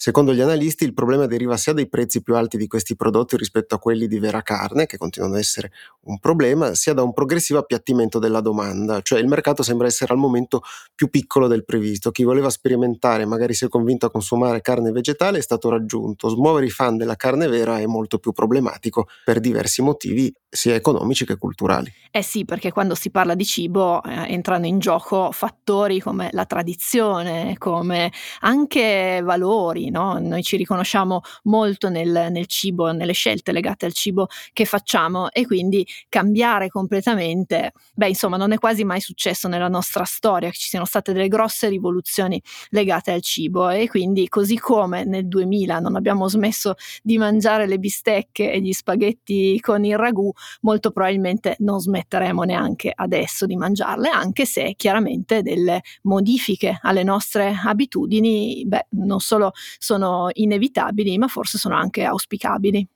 Secondo 0.00 0.32
gli 0.32 0.40
analisti 0.40 0.84
il 0.84 0.94
problema 0.94 1.26
deriva 1.26 1.56
sia 1.56 1.72
dai 1.72 1.88
prezzi 1.88 2.22
più 2.22 2.36
alti 2.36 2.56
di 2.56 2.68
questi 2.68 2.94
prodotti 2.94 3.36
rispetto 3.36 3.74
a 3.74 3.80
quelli 3.80 4.06
di 4.06 4.20
vera 4.20 4.42
carne, 4.42 4.86
che 4.86 4.96
continuano 4.96 5.34
ad 5.34 5.40
essere 5.40 5.72
un 6.02 6.20
problema, 6.20 6.72
sia 6.74 6.92
da 6.92 7.02
un 7.02 7.12
progressivo 7.12 7.58
appiattimento 7.58 8.20
della 8.20 8.40
domanda, 8.40 9.00
cioè 9.00 9.18
il 9.18 9.26
mercato 9.26 9.64
sembra 9.64 9.88
essere 9.88 10.12
al 10.12 10.20
momento 10.20 10.62
più 10.94 11.10
piccolo 11.10 11.48
del 11.48 11.64
previsto. 11.64 12.12
Chi 12.12 12.22
voleva 12.22 12.48
sperimentare, 12.48 13.24
magari 13.24 13.54
si 13.54 13.64
è 13.64 13.68
convinto 13.68 14.06
a 14.06 14.10
consumare 14.12 14.60
carne 14.60 14.92
vegetale, 14.92 15.38
è 15.38 15.42
stato 15.42 15.68
raggiunto. 15.68 16.28
Smuovere 16.28 16.66
i 16.66 16.70
fan 16.70 16.96
della 16.96 17.16
carne 17.16 17.48
vera 17.48 17.80
è 17.80 17.86
molto 17.86 18.20
più 18.20 18.30
problematico 18.30 19.08
per 19.24 19.40
diversi 19.40 19.82
motivi, 19.82 20.32
sia 20.48 20.76
economici 20.76 21.26
che 21.26 21.36
culturali. 21.36 21.92
Eh 22.12 22.22
sì, 22.22 22.44
perché 22.44 22.70
quando 22.70 22.94
si 22.94 23.10
parla 23.10 23.34
di 23.34 23.44
cibo 23.44 24.02
eh, 24.04 24.32
entrano 24.32 24.66
in 24.66 24.78
gioco 24.78 25.32
fattori 25.32 26.00
come 26.00 26.30
la 26.32 26.46
tradizione, 26.46 27.56
come 27.58 28.12
anche 28.40 29.20
valori 29.24 29.87
no? 29.90 30.18
Noi 30.18 30.42
ci 30.42 30.56
riconosciamo 30.56 31.20
molto 31.44 31.88
nel, 31.88 32.28
nel 32.30 32.46
cibo, 32.46 32.92
nelle 32.92 33.12
scelte 33.12 33.52
legate 33.52 33.86
al 33.86 33.92
cibo 33.92 34.28
che 34.52 34.64
facciamo 34.64 35.30
e 35.30 35.46
quindi 35.46 35.86
cambiare 36.08 36.68
completamente, 36.68 37.72
beh, 37.94 38.08
insomma, 38.08 38.36
non 38.36 38.52
è 38.52 38.58
quasi 38.58 38.84
mai 38.84 39.00
successo 39.00 39.48
nella 39.48 39.68
nostra 39.68 40.04
storia 40.04 40.50
che 40.50 40.56
ci 40.56 40.68
siano 40.68 40.84
state 40.84 41.12
delle 41.12 41.28
grosse 41.28 41.68
rivoluzioni 41.68 42.40
legate 42.70 43.12
al 43.12 43.22
cibo 43.22 43.68
e 43.68 43.88
quindi 43.88 44.28
così 44.28 44.58
come 44.58 45.04
nel 45.04 45.28
2000 45.28 45.78
non 45.78 45.96
abbiamo 45.96 46.28
smesso 46.28 46.74
di 47.02 47.18
mangiare 47.18 47.66
le 47.66 47.78
bistecche 47.78 48.52
e 48.52 48.60
gli 48.60 48.72
spaghetti 48.72 49.58
con 49.60 49.84
il 49.84 49.96
ragù, 49.96 50.32
molto 50.62 50.90
probabilmente 50.90 51.56
non 51.60 51.80
smetteremo 51.80 52.42
neanche 52.42 52.92
adesso 52.94 53.46
di 53.46 53.56
mangiarle, 53.56 54.08
anche 54.08 54.44
se 54.44 54.74
chiaramente 54.76 55.42
delle 55.42 55.82
modifiche 56.02 56.78
alle 56.82 57.02
nostre 57.02 57.54
abitudini, 57.64 58.64
beh, 58.66 58.86
non 58.90 59.20
solo 59.20 59.52
sono 59.78 60.28
inevitabili, 60.32 61.16
ma 61.16 61.28
forse 61.28 61.56
sono 61.56 61.76
anche 61.76 62.04
auspicabili. 62.04 62.86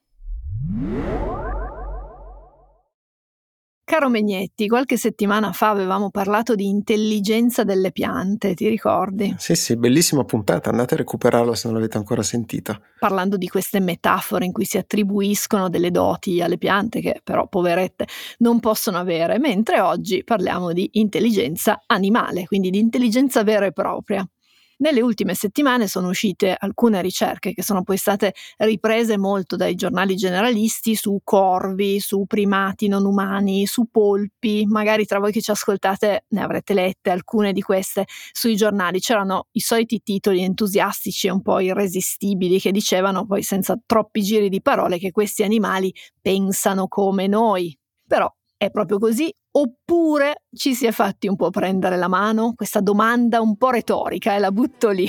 Caro 3.85 4.09
Megnetti, 4.09 4.69
qualche 4.69 4.97
settimana 4.97 5.53
fa 5.53 5.69
avevamo 5.69 6.11
parlato 6.11 6.55
di 6.55 6.67
intelligenza 6.67 7.63
delle 7.63 7.93
piante, 7.93 8.55
ti 8.55 8.67
ricordi? 8.69 9.35
Sì, 9.37 9.55
sì, 9.55 9.77
bellissima 9.77 10.25
puntata, 10.25 10.71
andate 10.71 10.95
a 10.95 10.97
recuperarla 10.97 11.55
se 11.55 11.67
non 11.67 11.77
l'avete 11.77 11.99
ancora 11.99 12.23
sentita. 12.23 12.81
Parlando 12.99 13.37
di 13.37 13.49
queste 13.49 13.81
metafore 13.81 14.47
in 14.47 14.53
cui 14.53 14.65
si 14.65 14.79
attribuiscono 14.79 15.69
delle 15.69 15.91
doti 15.91 16.41
alle 16.41 16.57
piante 16.57 17.01
che 17.01 17.21
però, 17.23 17.49
poverette, 17.49 18.07
non 18.39 18.61
possono 18.61 18.97
avere, 18.97 19.39
mentre 19.39 19.81
oggi 19.81 20.25
parliamo 20.25 20.73
di 20.73 20.89
intelligenza 20.93 21.83
animale, 21.85 22.47
quindi 22.47 22.71
di 22.71 22.79
intelligenza 22.79 23.43
vera 23.43 23.67
e 23.67 23.73
propria. 23.73 24.27
Nelle 24.83 25.01
ultime 25.01 25.35
settimane 25.35 25.87
sono 25.87 26.09
uscite 26.09 26.57
alcune 26.59 27.01
ricerche 27.03 27.53
che 27.53 27.63
sono 27.63 27.85
poi 27.85 27.97
state 27.97 28.35
riprese 28.57 29.17
molto 29.17 29.55
dai 29.55 29.77
giornali 29.77 30.17
generalisti 30.17 30.97
su 30.97 31.21
corvi, 31.23 32.01
su 32.01 32.25
primati 32.27 32.89
non 32.89 33.07
umani, 33.07 33.65
su 33.67 33.87
polpi. 33.89 34.67
Magari 34.67 35.07
tra 35.07 35.21
voi 35.21 35.31
che 35.31 35.41
ci 35.41 35.53
ascoltate 35.53 36.25
ne 36.31 36.43
avrete 36.43 36.75
lette 36.75 37.11
alcune 37.11 37.53
di 37.53 37.63
queste 37.63 38.07
sui 38.33 38.57
giornali. 38.57 38.99
C'erano 38.99 39.47
i 39.53 39.61
soliti 39.61 40.01
titoli 40.03 40.43
entusiastici 40.43 41.29
e 41.29 41.31
un 41.31 41.43
po' 41.43 41.61
irresistibili 41.61 42.59
che 42.59 42.73
dicevano 42.73 43.25
poi 43.25 43.45
senza 43.45 43.81
troppi 43.87 44.21
giri 44.21 44.49
di 44.49 44.61
parole 44.61 44.99
che 44.99 45.13
questi 45.13 45.45
animali 45.45 45.95
pensano 46.21 46.89
come 46.89 47.29
noi. 47.29 47.79
Però 48.05 48.29
è 48.57 48.69
proprio 48.69 48.99
così 48.99 49.33
oppure 49.53 50.43
ci 50.55 50.75
si 50.75 50.87
è 50.87 50.93
fatti 50.93 51.29
un 51.29 51.37
po' 51.37 51.51
prendere 51.51 51.97
la 51.97 52.09
mano? 52.09 52.55
Questa 52.55 52.81
domanda 52.81 53.41
un 53.41 53.57
po' 53.57 53.71
retorica 53.71 54.35
e 54.35 54.39
la 54.39 54.51
butto 54.51 54.91
lì. 54.91 55.09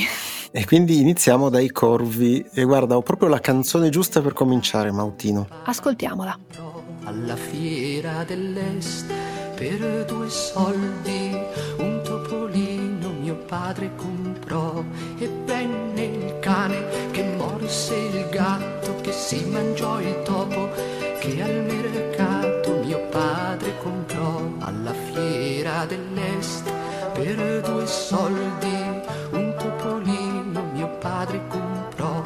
E 0.52 0.66
quindi 0.66 1.00
iniziamo 1.00 1.50
dai 1.50 1.72
corvi 1.72 2.46
e 2.54 2.64
guarda, 2.64 2.96
ho 2.96 3.02
proprio 3.02 3.28
la 3.28 3.40
canzone 3.40 3.90
giusta 3.90 4.22
per 4.22 4.34
cominciare, 4.34 4.92
Mautino. 4.92 5.48
Ascoltiamola. 5.64 6.38
Alla 7.06 7.36
fiera 7.36 8.24
dell'est 8.24 9.12
per 9.56 10.06
due 10.06 10.30
soldi 10.30 11.38
un 11.78 12.02
topolino 12.04 13.12
mio 13.20 13.36
padre 13.46 13.92
comprò 13.96 14.84
e 15.18 15.30
venne 15.46 16.04
il 16.04 16.40
cane 16.40 17.10
che 17.12 17.24
morse 17.38 17.96
il 17.96 18.28
gatto 18.30 18.96
che 19.02 19.12
si 19.12 19.46
mangiò 19.46 20.00
il 20.02 20.22
topo 20.24 20.70
che 21.20 21.42
al 21.42 21.73
per 27.24 27.62
due 27.62 27.88
soldi 27.88 29.02
un 29.32 29.56
topolino 29.58 30.62
mio 30.74 30.90
padre 30.98 31.42
comprò. 31.48 32.22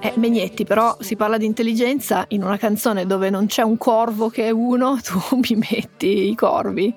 Eh, 0.00 0.14
Megnetti, 0.16 0.64
però 0.64 0.96
si 1.00 1.16
parla 1.16 1.36
di 1.36 1.44
intelligenza 1.44 2.24
in 2.28 2.42
una 2.42 2.56
canzone 2.56 3.04
dove 3.04 3.28
non 3.28 3.46
c'è 3.46 3.62
un 3.62 3.76
corvo 3.76 4.30
che 4.30 4.46
è 4.46 4.50
uno, 4.50 4.98
tu 5.04 5.20
mi 5.36 5.62
metti 5.70 6.30
i 6.30 6.34
corvi. 6.34 6.92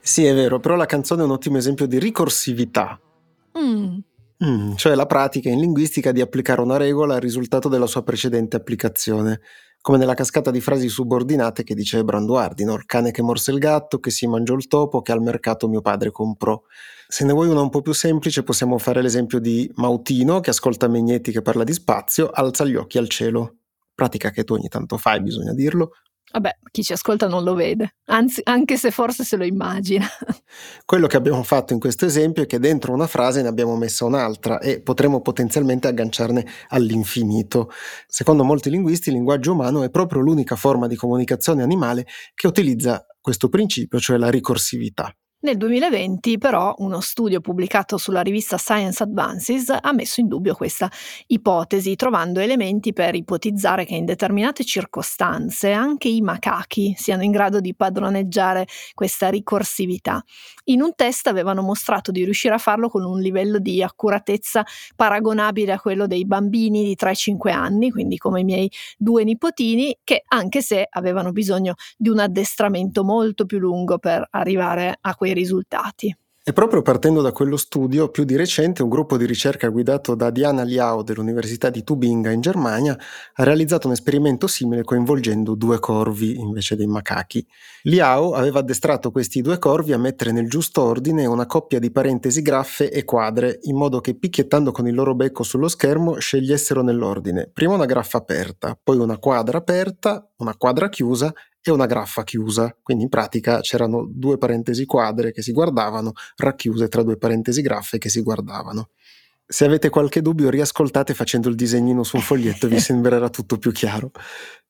Sì, 0.00 0.24
è 0.24 0.32
vero, 0.32 0.58
però 0.58 0.74
la 0.74 0.86
canzone 0.86 1.20
è 1.20 1.24
un 1.26 1.32
ottimo 1.32 1.58
esempio 1.58 1.86
di 1.86 1.98
ricorsività. 1.98 2.98
Mm. 3.58 3.98
Mm, 4.42 4.74
cioè 4.76 4.94
la 4.94 5.04
pratica 5.06 5.50
in 5.50 5.60
linguistica 5.60 6.12
di 6.12 6.22
applicare 6.22 6.62
una 6.62 6.78
regola 6.78 7.14
al 7.14 7.20
risultato 7.20 7.68
della 7.68 7.86
sua 7.86 8.02
precedente 8.02 8.56
applicazione 8.56 9.40
come 9.82 9.96
nella 9.96 10.14
cascata 10.14 10.50
di 10.50 10.60
frasi 10.60 10.88
subordinate 10.88 11.64
che 11.64 11.74
dice 11.74 12.04
Branduardi, 12.04 12.64
no? 12.64 12.74
il 12.74 12.84
cane 12.84 13.10
che 13.12 13.22
morse 13.22 13.50
il 13.50 13.58
gatto, 13.58 13.98
che 13.98 14.10
si 14.10 14.26
mangiò 14.26 14.54
il 14.54 14.66
topo, 14.66 15.00
che 15.00 15.12
al 15.12 15.22
mercato 15.22 15.68
mio 15.68 15.80
padre 15.80 16.10
comprò. 16.10 16.60
Se 17.08 17.24
ne 17.24 17.32
vuoi 17.32 17.48
una 17.48 17.62
un 17.62 17.70
po' 17.70 17.80
più 17.80 17.92
semplice 17.92 18.42
possiamo 18.42 18.76
fare 18.78 19.00
l'esempio 19.00 19.38
di 19.38 19.70
Mautino 19.76 20.40
che 20.40 20.50
ascolta 20.50 20.86
Megnetti 20.86 21.32
che 21.32 21.42
parla 21.42 21.64
di 21.64 21.72
spazio, 21.72 22.28
alza 22.28 22.64
gli 22.64 22.76
occhi 22.76 22.98
al 22.98 23.08
cielo. 23.08 23.56
Pratica 23.94 24.30
che 24.30 24.44
tu 24.44 24.54
ogni 24.54 24.68
tanto 24.68 24.96
fai, 24.98 25.22
bisogna 25.22 25.54
dirlo, 25.54 25.92
Vabbè, 26.32 26.58
chi 26.70 26.84
ci 26.84 26.92
ascolta 26.92 27.26
non 27.26 27.42
lo 27.42 27.54
vede, 27.54 27.96
anzi, 28.06 28.40
anche 28.44 28.76
se 28.76 28.92
forse 28.92 29.24
se 29.24 29.36
lo 29.36 29.44
immagina. 29.44 30.06
Quello 30.84 31.08
che 31.08 31.16
abbiamo 31.16 31.42
fatto 31.42 31.72
in 31.72 31.80
questo 31.80 32.06
esempio 32.06 32.44
è 32.44 32.46
che 32.46 32.60
dentro 32.60 32.92
una 32.92 33.08
frase 33.08 33.42
ne 33.42 33.48
abbiamo 33.48 33.76
messa 33.76 34.04
un'altra 34.04 34.60
e 34.60 34.80
potremmo 34.80 35.22
potenzialmente 35.22 35.88
agganciarne 35.88 36.46
all'infinito. 36.68 37.70
Secondo 38.06 38.44
molti 38.44 38.70
linguisti, 38.70 39.08
il 39.08 39.16
linguaggio 39.16 39.52
umano 39.52 39.82
è 39.82 39.90
proprio 39.90 40.20
l'unica 40.20 40.54
forma 40.54 40.86
di 40.86 40.94
comunicazione 40.94 41.64
animale 41.64 42.06
che 42.34 42.46
utilizza 42.46 43.04
questo 43.20 43.48
principio, 43.48 43.98
cioè 43.98 44.16
la 44.16 44.30
ricorsività. 44.30 45.12
Nel 45.42 45.56
2020 45.56 46.36
però 46.36 46.74
uno 46.80 47.00
studio 47.00 47.40
pubblicato 47.40 47.96
sulla 47.96 48.20
rivista 48.20 48.58
Science 48.58 49.02
Advances 49.02 49.70
ha 49.70 49.92
messo 49.94 50.20
in 50.20 50.28
dubbio 50.28 50.54
questa 50.54 50.90
ipotesi, 51.28 51.96
trovando 51.96 52.40
elementi 52.40 52.92
per 52.92 53.14
ipotizzare 53.14 53.86
che 53.86 53.94
in 53.94 54.04
determinate 54.04 54.64
circostanze 54.64 55.72
anche 55.72 56.08
i 56.08 56.20
macachi 56.20 56.94
siano 56.94 57.22
in 57.22 57.30
grado 57.30 57.60
di 57.60 57.74
padroneggiare 57.74 58.66
questa 58.92 59.30
ricorsività. 59.30 60.22
In 60.64 60.82
un 60.82 60.94
test 60.94 61.26
avevano 61.26 61.62
mostrato 61.62 62.10
di 62.10 62.22
riuscire 62.22 62.52
a 62.52 62.58
farlo 62.58 62.90
con 62.90 63.02
un 63.02 63.18
livello 63.18 63.58
di 63.58 63.82
accuratezza 63.82 64.62
paragonabile 64.94 65.72
a 65.72 65.80
quello 65.80 66.06
dei 66.06 66.26
bambini 66.26 66.84
di 66.84 66.96
3-5 66.96 67.50
anni, 67.50 67.90
quindi 67.90 68.18
come 68.18 68.40
i 68.40 68.44
miei 68.44 68.70
due 68.98 69.24
nipotini, 69.24 69.96
che 70.04 70.22
anche 70.28 70.60
se 70.60 70.86
avevano 70.90 71.32
bisogno 71.32 71.76
di 71.96 72.10
un 72.10 72.18
addestramento 72.18 73.04
molto 73.04 73.46
più 73.46 73.58
lungo 73.58 73.98
per 73.98 74.26
arrivare 74.32 74.98
a 75.00 75.14
questo 75.14 75.28
quei 75.30 75.34
risultati. 75.34 76.14
E 76.42 76.52
proprio 76.54 76.80
partendo 76.80 77.20
da 77.20 77.32
quello 77.32 77.58
studio, 77.58 78.08
più 78.08 78.24
di 78.24 78.34
recente 78.34 78.82
un 78.82 78.88
gruppo 78.88 79.18
di 79.18 79.26
ricerca 79.26 79.68
guidato 79.68 80.14
da 80.14 80.30
Diana 80.30 80.62
Liao 80.62 81.02
dell'Università 81.02 81.68
di 81.68 81.84
Tubinga 81.84 82.30
in 82.30 82.40
Germania 82.40 82.98
ha 83.34 83.44
realizzato 83.44 83.86
un 83.86 83.92
esperimento 83.92 84.46
simile 84.46 84.82
coinvolgendo 84.82 85.54
due 85.54 85.78
corvi 85.78 86.38
invece 86.38 86.76
dei 86.76 86.86
macachi. 86.86 87.46
Liao 87.82 88.32
aveva 88.32 88.60
addestrato 88.60 89.10
questi 89.10 89.42
due 89.42 89.58
corvi 89.58 89.92
a 89.92 89.98
mettere 89.98 90.32
nel 90.32 90.48
giusto 90.48 90.80
ordine 90.80 91.26
una 91.26 91.44
coppia 91.44 91.78
di 91.78 91.90
parentesi 91.90 92.40
graffe 92.40 92.90
e 92.90 93.04
quadre, 93.04 93.58
in 93.64 93.76
modo 93.76 94.00
che 94.00 94.14
picchiettando 94.14 94.72
con 94.72 94.88
il 94.88 94.94
loro 94.94 95.14
becco 95.14 95.42
sullo 95.42 95.68
schermo 95.68 96.18
scegliessero 96.18 96.82
nell'ordine 96.82 97.50
prima 97.52 97.74
una 97.74 97.84
graffa 97.84 98.16
aperta, 98.16 98.76
poi 98.82 98.96
una 98.96 99.18
quadra 99.18 99.58
aperta, 99.58 100.26
una 100.38 100.56
quadra 100.56 100.88
chiusa 100.88 101.32
e 101.62 101.70
una 101.70 101.86
graffa 101.86 102.24
chiusa, 102.24 102.74
quindi 102.82 103.04
in 103.04 103.10
pratica 103.10 103.60
c'erano 103.60 104.06
due 104.10 104.38
parentesi 104.38 104.86
quadre 104.86 105.32
che 105.32 105.42
si 105.42 105.52
guardavano 105.52 106.12
racchiuse 106.36 106.88
tra 106.88 107.02
due 107.02 107.16
parentesi 107.16 107.60
graffe 107.62 107.98
che 107.98 108.08
si 108.08 108.22
guardavano. 108.22 108.90
Se 109.46 109.64
avete 109.64 109.88
qualche 109.88 110.22
dubbio, 110.22 110.48
riascoltate 110.48 111.12
facendo 111.12 111.48
il 111.48 111.56
disegnino 111.56 112.04
su 112.04 112.16
un 112.16 112.22
foglietto 112.22 112.68
vi 112.68 112.78
sembrerà 112.80 113.28
tutto 113.30 113.58
più 113.58 113.72
chiaro. 113.72 114.12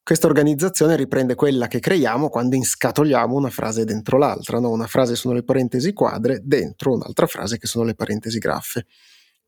Questa 0.02 0.26
organizzazione 0.26 0.96
riprende 0.96 1.34
quella 1.34 1.68
che 1.68 1.78
creiamo 1.78 2.30
quando 2.30 2.56
inscatoliamo 2.56 3.36
una 3.36 3.50
frase 3.50 3.84
dentro 3.84 4.16
l'altra. 4.16 4.58
No? 4.58 4.70
Una 4.70 4.86
frase 4.86 5.14
sono 5.14 5.34
le 5.34 5.44
parentesi 5.44 5.92
quadre, 5.92 6.40
dentro 6.42 6.94
un'altra 6.94 7.26
frase 7.26 7.58
che 7.58 7.66
sono 7.66 7.84
le 7.84 7.94
parentesi 7.94 8.38
graffe. 8.38 8.86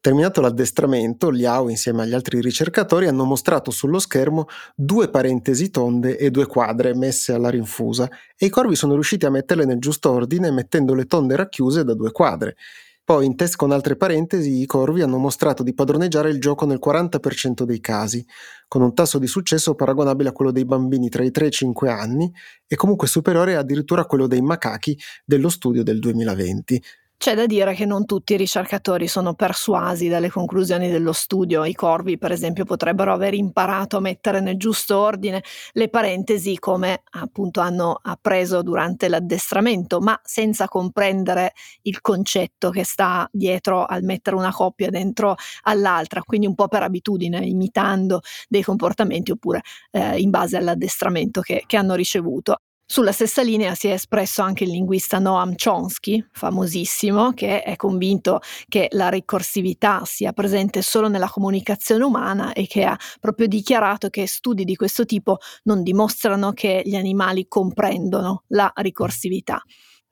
Terminato 0.03 0.41
l'addestramento, 0.41 1.31
Liao 1.31 1.69
insieme 1.69 2.03
agli 2.03 2.13
altri 2.13 2.41
ricercatori 2.41 3.07
hanno 3.07 3.23
mostrato 3.23 3.71
sullo 3.71 4.01
schermo 4.01 4.47
due 4.75 5.09
parentesi 5.09 5.71
tonde 5.71 6.19
e 6.19 6.33
due 6.33 6.47
quadre 6.47 6.93
messe 6.93 7.33
alla 7.33 7.51
rinfusa 7.51 8.11
e 8.37 8.47
i 8.47 8.49
corvi 8.49 8.75
sono 8.75 8.95
riusciti 8.95 9.27
a 9.27 9.31
metterle 9.31 9.65
nel 9.65 9.79
giusto 9.79 10.11
ordine 10.11 10.51
mettendo 10.51 10.95
le 10.95 11.05
tonde 11.05 11.37
racchiuse 11.37 11.85
da 11.85 11.95
due 11.95 12.11
quadre. 12.11 12.57
Poi 13.05 13.27
in 13.27 13.37
test 13.37 13.55
con 13.55 13.71
altre 13.71 13.95
parentesi 13.95 14.61
i 14.61 14.67
corvi 14.67 15.03
hanno 15.03 15.19
mostrato 15.19 15.63
di 15.63 15.73
padroneggiare 15.73 16.31
il 16.31 16.41
gioco 16.41 16.67
nel 16.67 16.81
40% 16.85 17.63
dei 17.63 17.79
casi, 17.79 18.27
con 18.67 18.83
un 18.83 18.95
tasso 18.95 19.21
di 19.21 19.29
successo 19.29 19.77
paragonabile 19.77 20.31
a 20.31 20.33
quello 20.33 20.51
dei 20.51 20.65
bambini 20.65 21.11
tra 21.11 21.23
i 21.23 21.31
3 21.31 21.45
e 21.45 21.49
i 21.49 21.53
5 21.53 21.89
anni 21.89 22.33
e 22.67 22.75
comunque 22.75 23.07
superiore 23.07 23.55
addirittura 23.55 24.01
a 24.01 24.07
quello 24.07 24.27
dei 24.27 24.43
macachi 24.43 24.99
dello 25.25 25.49
studio 25.49 25.85
del 25.85 26.01
2020. 26.01 26.83
C'è 27.23 27.37
da 27.37 27.47
dire 27.47 27.73
che 27.75 27.87
non 27.87 28.05
tutti 28.05 28.33
i 28.35 28.37
ricercatori 28.37 29.07
sono 29.07 29.35
persuasi 29.35 30.09
dalle 30.09 30.29
conclusioni 30.29 30.91
dello 30.91 31.13
studio. 31.13 31.65
I 31.65 31.73
corvi, 31.73 32.19
per 32.19 32.33
esempio, 32.33 32.65
potrebbero 32.65 33.13
aver 33.13 33.33
imparato 33.35 33.99
a 33.99 34.01
mettere 34.01 34.41
nel 34.41 34.57
giusto 34.57 34.99
ordine 34.99 35.41
le 35.75 35.89
parentesi 35.89 36.59
come 36.59 37.05
appunto 37.11 37.61
hanno 37.61 37.97
appreso 38.03 38.63
durante 38.63 39.09
l'addestramento, 39.09 40.01
ma 40.01 40.21
senza 40.25 40.67
comprendere 40.67 41.53
il 41.83 42.01
concetto 42.01 42.71
che 42.71 42.83
sta 42.83 43.29
dietro 43.31 43.85
al 43.85 44.03
mettere 44.03 44.35
una 44.35 44.51
coppia 44.51 44.91
dentro 44.91 45.37
all'altra, 45.63 46.23
quindi 46.23 46.49
un 46.49 46.57
po' 46.57 46.67
per 46.67 46.83
abitudine, 46.83 47.39
imitando 47.47 48.23
dei 48.49 48.65
comportamenti 48.65 49.31
oppure 49.31 49.61
eh, 49.93 50.19
in 50.19 50.31
base 50.31 50.57
all'addestramento 50.57 51.41
che, 51.41 51.63
che 51.69 51.77
hanno 51.77 51.95
ricevuto. 51.95 52.63
Sulla 52.93 53.13
stessa 53.13 53.41
linea 53.41 53.75
si 53.75 53.89
è 53.89 53.93
espresso 53.93 54.43
anche 54.43 54.65
il 54.65 54.71
linguista 54.71 55.19
Noam 55.19 55.55
Chomsky, 55.55 56.23
famosissimo, 56.31 57.33
che 57.33 57.63
è 57.63 57.75
convinto 57.75 58.41
che 58.69 58.89
la 58.91 59.09
ricorsività 59.09 60.03
sia 60.05 60.35
presente 60.35 60.83
solo 60.83 61.09
nella 61.09 61.31
comunicazione 61.31 62.05
umana 62.05 62.53
e 62.53 62.67
che 62.67 62.85
ha 62.85 62.95
proprio 63.19 63.47
dichiarato 63.47 64.11
che 64.11 64.27
studi 64.27 64.65
di 64.65 64.77
questo 64.77 65.07
tipo 65.07 65.39
non 65.63 65.83
dimostrano 65.83 66.53
che 66.53 66.83
gli 66.85 66.95
animali 66.95 67.47
comprendono 67.49 68.43
la 68.49 68.71
ricorsività. 68.75 69.63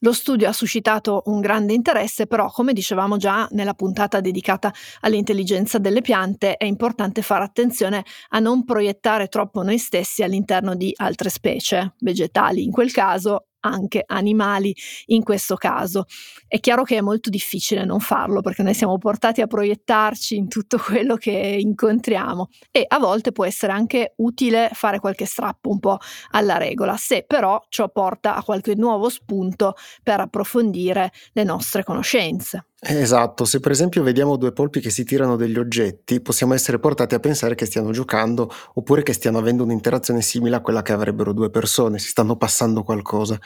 Lo 0.02 0.12
studio 0.14 0.48
ha 0.48 0.52
suscitato 0.52 1.22
un 1.26 1.40
grande 1.40 1.74
interesse, 1.74 2.26
però 2.26 2.50
come 2.50 2.72
dicevamo 2.72 3.18
già 3.18 3.46
nella 3.50 3.74
puntata 3.74 4.20
dedicata 4.20 4.72
all'intelligenza 5.00 5.76
delle 5.76 6.00
piante, 6.00 6.56
è 6.56 6.64
importante 6.64 7.20
fare 7.20 7.44
attenzione 7.44 8.04
a 8.30 8.38
non 8.38 8.64
proiettare 8.64 9.28
troppo 9.28 9.62
noi 9.62 9.76
stessi 9.76 10.22
all'interno 10.22 10.74
di 10.74 10.90
altre 10.96 11.28
specie, 11.28 11.96
vegetali. 11.98 12.64
In 12.64 12.70
quel 12.70 12.92
caso, 12.92 13.48
anche 13.60 14.02
animali 14.06 14.74
in 15.06 15.22
questo 15.22 15.56
caso. 15.56 16.04
È 16.46 16.58
chiaro 16.60 16.82
che 16.82 16.96
è 16.96 17.00
molto 17.00 17.30
difficile 17.30 17.84
non 17.84 18.00
farlo 18.00 18.40
perché 18.40 18.62
noi 18.62 18.74
siamo 18.74 18.98
portati 18.98 19.40
a 19.40 19.46
proiettarci 19.46 20.36
in 20.36 20.48
tutto 20.48 20.78
quello 20.78 21.16
che 21.16 21.30
incontriamo 21.30 22.48
e 22.70 22.84
a 22.86 22.98
volte 22.98 23.32
può 23.32 23.44
essere 23.44 23.72
anche 23.72 24.14
utile 24.16 24.70
fare 24.72 24.98
qualche 24.98 25.26
strappo 25.26 25.70
un 25.70 25.78
po' 25.78 25.98
alla 26.30 26.56
regola, 26.56 26.96
se 26.96 27.24
però 27.26 27.62
ciò 27.68 27.88
porta 27.88 28.34
a 28.34 28.42
qualche 28.42 28.74
nuovo 28.74 29.08
spunto 29.08 29.74
per 30.02 30.20
approfondire 30.20 31.12
le 31.32 31.44
nostre 31.44 31.84
conoscenze. 31.84 32.69
Esatto, 32.82 33.44
se 33.44 33.60
per 33.60 33.72
esempio 33.72 34.02
vediamo 34.02 34.36
due 34.36 34.52
polpi 34.52 34.80
che 34.80 34.88
si 34.88 35.04
tirano 35.04 35.36
degli 35.36 35.58
oggetti, 35.58 36.22
possiamo 36.22 36.54
essere 36.54 36.78
portati 36.78 37.14
a 37.14 37.20
pensare 37.20 37.54
che 37.54 37.66
stiano 37.66 37.90
giocando 37.92 38.50
oppure 38.74 39.02
che 39.02 39.12
stiano 39.12 39.36
avendo 39.36 39.64
un'interazione 39.64 40.22
simile 40.22 40.56
a 40.56 40.60
quella 40.62 40.80
che 40.80 40.92
avrebbero 40.92 41.34
due 41.34 41.50
persone, 41.50 41.98
si 41.98 42.08
stanno 42.08 42.36
passando 42.36 42.82
qualcosa. 42.82 43.38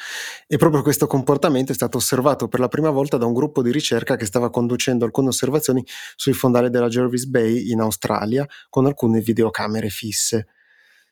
E 0.47 0.57
proprio 0.57 0.83
questo 0.83 1.09
comportamento 1.09 1.73
è 1.73 1.75
stato 1.75 1.97
osservato 1.97 2.47
per 2.47 2.61
la 2.61 2.69
prima 2.69 2.91
volta 2.91 3.17
da 3.17 3.27
un 3.27 3.33
gruppo 3.33 3.61
di 3.61 3.73
ricerca 3.73 4.15
che 4.15 4.25
stava 4.25 4.51
conducendo 4.51 5.05
alcune 5.05 5.29
osservazioni 5.29 5.85
sui 6.15 6.33
fondali 6.33 6.71
della 6.71 6.87
Jervis 6.89 7.25
Bay 7.27 7.71
in 7.71 7.81
Australia 7.81 8.47
con 8.71 8.87
alcune 8.87 9.19
videocamere 9.21 9.89
fisse. 9.89 10.47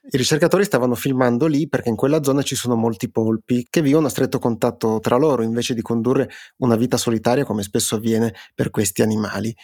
I 0.05 0.17
ricercatori 0.17 0.65
stavano 0.65 0.97
filmando 0.97 1.47
lì 1.47 1.69
perché 1.69 1.89
in 1.89 1.95
quella 1.97 2.23
zona 2.25 2.43
ci 2.43 2.57
sono 2.57 2.75
molti 2.75 3.09
polpi 3.09 3.67
che 3.71 3.83
vivono 3.83 4.07
a 4.09 4.11
stretto 4.11 4.41
contatto 4.41 4.99
tra 5.01 5.17
loro 5.17 5.43
invece 5.43 5.75
di 5.75 5.83
condurre 5.83 6.29
una 6.59 6.75
vita 6.75 6.97
solitaria 6.97 7.45
come 7.45 7.63
spesso 7.63 7.95
avviene 7.95 8.35
per 8.55 8.71
questi 8.71 9.03
animali. 9.03 9.55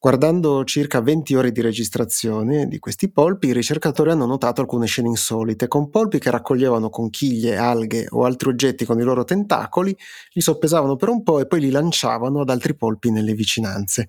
Guardando 0.00 0.62
circa 0.62 1.00
20 1.00 1.34
ore 1.34 1.50
di 1.50 1.60
registrazione 1.60 2.68
di 2.68 2.78
questi 2.78 3.10
polpi, 3.10 3.48
i 3.48 3.52
ricercatori 3.52 4.10
hanno 4.10 4.26
notato 4.26 4.60
alcune 4.60 4.86
scene 4.86 5.08
insolite, 5.08 5.66
con 5.66 5.90
polpi 5.90 6.20
che 6.20 6.30
raccoglievano 6.30 6.88
conchiglie, 6.88 7.56
alghe 7.56 8.06
o 8.10 8.24
altri 8.24 8.50
oggetti 8.50 8.84
con 8.84 9.00
i 9.00 9.02
loro 9.02 9.24
tentacoli, 9.24 9.96
li 10.34 10.40
soppesavano 10.40 10.94
per 10.94 11.08
un 11.08 11.24
po' 11.24 11.40
e 11.40 11.46
poi 11.48 11.58
li 11.58 11.70
lanciavano 11.70 12.42
ad 12.42 12.50
altri 12.50 12.76
polpi 12.76 13.10
nelle 13.10 13.34
vicinanze. 13.34 14.08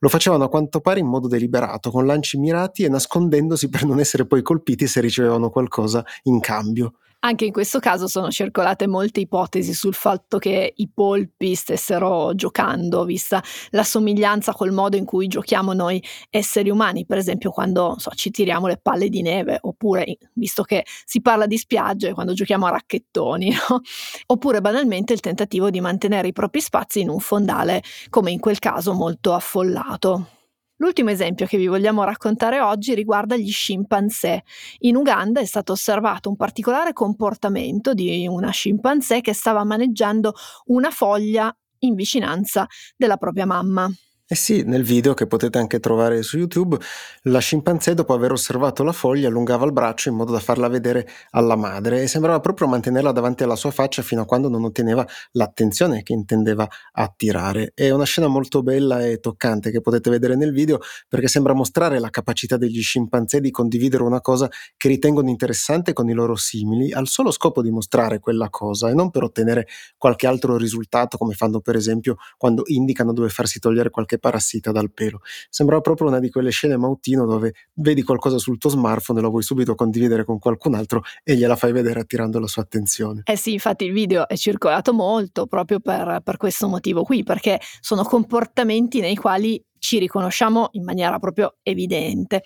Lo 0.00 0.08
facevano 0.08 0.44
a 0.44 0.48
quanto 0.48 0.80
pare 0.80 1.00
in 1.00 1.06
modo 1.06 1.26
deliberato, 1.28 1.90
con 1.90 2.06
lanci 2.06 2.38
mirati 2.38 2.84
e 2.84 2.88
nascondendosi 2.88 3.68
per 3.68 3.84
non 3.84 3.98
essere 3.98 4.26
poi 4.26 4.42
colpiti 4.42 4.86
se 4.86 5.00
ricevevano 5.00 5.50
qualcosa 5.50 6.04
in 6.24 6.40
cambio. 6.40 6.94
Anche 7.20 7.46
in 7.46 7.52
questo 7.52 7.80
caso 7.80 8.06
sono 8.06 8.30
circolate 8.30 8.86
molte 8.86 9.20
ipotesi 9.20 9.72
sul 9.72 9.94
fatto 9.94 10.38
che 10.38 10.74
i 10.76 10.88
polpi 10.92 11.54
stessero 11.54 12.34
giocando, 12.34 13.04
vista 13.04 13.42
la 13.70 13.82
somiglianza 13.82 14.52
col 14.52 14.70
modo 14.70 14.96
in 14.96 15.04
cui 15.04 15.26
giochiamo 15.26 15.72
noi 15.72 16.02
esseri 16.30 16.70
umani, 16.70 17.04
per 17.04 17.18
esempio 17.18 17.50
quando 17.50 17.96
so, 17.98 18.10
ci 18.10 18.30
tiriamo 18.30 18.66
le 18.68 18.78
palle 18.80 19.08
di 19.08 19.22
neve, 19.22 19.58
oppure 19.62 20.18
visto 20.34 20.62
che 20.62 20.84
si 21.04 21.20
parla 21.20 21.46
di 21.46 21.58
spiagge, 21.58 22.12
quando 22.12 22.32
giochiamo 22.32 22.66
a 22.66 22.70
racchettoni, 22.70 23.50
no? 23.68 23.80
oppure 24.26 24.60
banalmente 24.60 25.12
il 25.12 25.20
tentativo 25.20 25.70
di 25.70 25.80
mantenere 25.80 26.28
i 26.28 26.32
propri 26.32 26.60
spazi 26.60 27.00
in 27.00 27.08
un 27.08 27.18
fondale, 27.18 27.82
come 28.10 28.30
in 28.30 28.38
quel 28.38 28.58
caso 28.58 28.92
molto 28.92 29.32
affollato. 29.32 30.35
L'ultimo 30.78 31.10
esempio 31.10 31.46
che 31.46 31.56
vi 31.56 31.68
vogliamo 31.68 32.04
raccontare 32.04 32.60
oggi 32.60 32.94
riguarda 32.94 33.34
gli 33.36 33.50
scimpanzé. 33.50 34.42
In 34.80 34.96
Uganda 34.96 35.40
è 35.40 35.44
stato 35.46 35.72
osservato 35.72 36.28
un 36.28 36.36
particolare 36.36 36.92
comportamento 36.92 37.94
di 37.94 38.26
una 38.28 38.50
scimpanzé 38.50 39.22
che 39.22 39.32
stava 39.32 39.64
maneggiando 39.64 40.34
una 40.66 40.90
foglia 40.90 41.54
in 41.80 41.94
vicinanza 41.94 42.66
della 42.94 43.16
propria 43.16 43.46
mamma. 43.46 43.90
Eh 44.28 44.34
sì, 44.34 44.64
nel 44.64 44.82
video 44.82 45.14
che 45.14 45.28
potete 45.28 45.56
anche 45.58 45.78
trovare 45.78 46.20
su 46.24 46.36
YouTube, 46.36 46.76
la 47.22 47.38
scimpanzé 47.38 47.94
dopo 47.94 48.12
aver 48.12 48.32
osservato 48.32 48.82
la 48.82 48.90
foglia 48.90 49.28
allungava 49.28 49.64
il 49.66 49.72
braccio 49.72 50.08
in 50.08 50.16
modo 50.16 50.32
da 50.32 50.40
farla 50.40 50.66
vedere 50.66 51.06
alla 51.30 51.54
madre 51.54 52.02
e 52.02 52.08
sembrava 52.08 52.40
proprio 52.40 52.66
mantenerla 52.66 53.12
davanti 53.12 53.44
alla 53.44 53.54
sua 53.54 53.70
faccia 53.70 54.02
fino 54.02 54.22
a 54.22 54.24
quando 54.24 54.48
non 54.48 54.64
otteneva 54.64 55.06
l'attenzione 55.32 56.02
che 56.02 56.12
intendeva 56.12 56.66
attirare. 56.90 57.70
È 57.72 57.88
una 57.90 58.02
scena 58.02 58.26
molto 58.26 58.64
bella 58.64 59.06
e 59.06 59.20
toccante 59.20 59.70
che 59.70 59.80
potete 59.80 60.10
vedere 60.10 60.34
nel 60.34 60.50
video 60.52 60.80
perché 61.08 61.28
sembra 61.28 61.52
mostrare 61.54 62.00
la 62.00 62.10
capacità 62.10 62.56
degli 62.56 62.82
scimpanzé 62.82 63.40
di 63.40 63.52
condividere 63.52 64.02
una 64.02 64.20
cosa 64.20 64.50
che 64.76 64.88
ritengono 64.88 65.28
interessante 65.28 65.92
con 65.92 66.08
i 66.10 66.12
loro 66.12 66.34
simili 66.34 66.92
al 66.92 67.06
solo 67.06 67.30
scopo 67.30 67.62
di 67.62 67.70
mostrare 67.70 68.18
quella 68.18 68.50
cosa 68.50 68.90
e 68.90 68.94
non 68.94 69.10
per 69.10 69.22
ottenere 69.22 69.68
qualche 69.96 70.26
altro 70.26 70.56
risultato 70.56 71.16
come 71.16 71.34
fanno 71.34 71.60
per 71.60 71.76
esempio 71.76 72.16
quando 72.36 72.62
indicano 72.66 73.12
dove 73.12 73.28
farsi 73.28 73.60
togliere 73.60 73.90
qualche 73.90 74.14
qualche 74.16 74.18
parassita 74.18 74.72
dal 74.72 74.90
pelo. 74.92 75.20
Sembrava 75.48 75.80
proprio 75.80 76.08
una 76.08 76.18
di 76.18 76.30
quelle 76.30 76.50
scene 76.50 76.76
mautino 76.76 77.26
dove 77.26 77.54
vedi 77.74 78.02
qualcosa 78.02 78.38
sul 78.38 78.58
tuo 78.58 78.70
smartphone 78.70 79.20
e 79.20 79.22
lo 79.22 79.30
vuoi 79.30 79.42
subito 79.42 79.74
condividere 79.74 80.24
con 80.24 80.38
qualcun 80.38 80.74
altro 80.74 81.02
e 81.22 81.36
gliela 81.36 81.56
fai 81.56 81.72
vedere 81.72 82.00
attirando 82.00 82.38
la 82.40 82.46
sua 82.46 82.62
attenzione. 82.62 83.22
Eh 83.24 83.36
sì, 83.36 83.52
infatti 83.52 83.84
il 83.84 83.92
video 83.92 84.26
è 84.26 84.36
circolato 84.36 84.92
molto 84.92 85.46
proprio 85.46 85.80
per, 85.80 86.20
per 86.22 86.36
questo 86.36 86.68
motivo 86.68 87.02
qui, 87.02 87.22
perché 87.22 87.60
sono 87.80 88.02
comportamenti 88.02 89.00
nei 89.00 89.16
quali 89.16 89.62
ci 89.78 89.98
riconosciamo 89.98 90.68
in 90.72 90.84
maniera 90.84 91.18
proprio 91.18 91.56
evidente. 91.62 92.42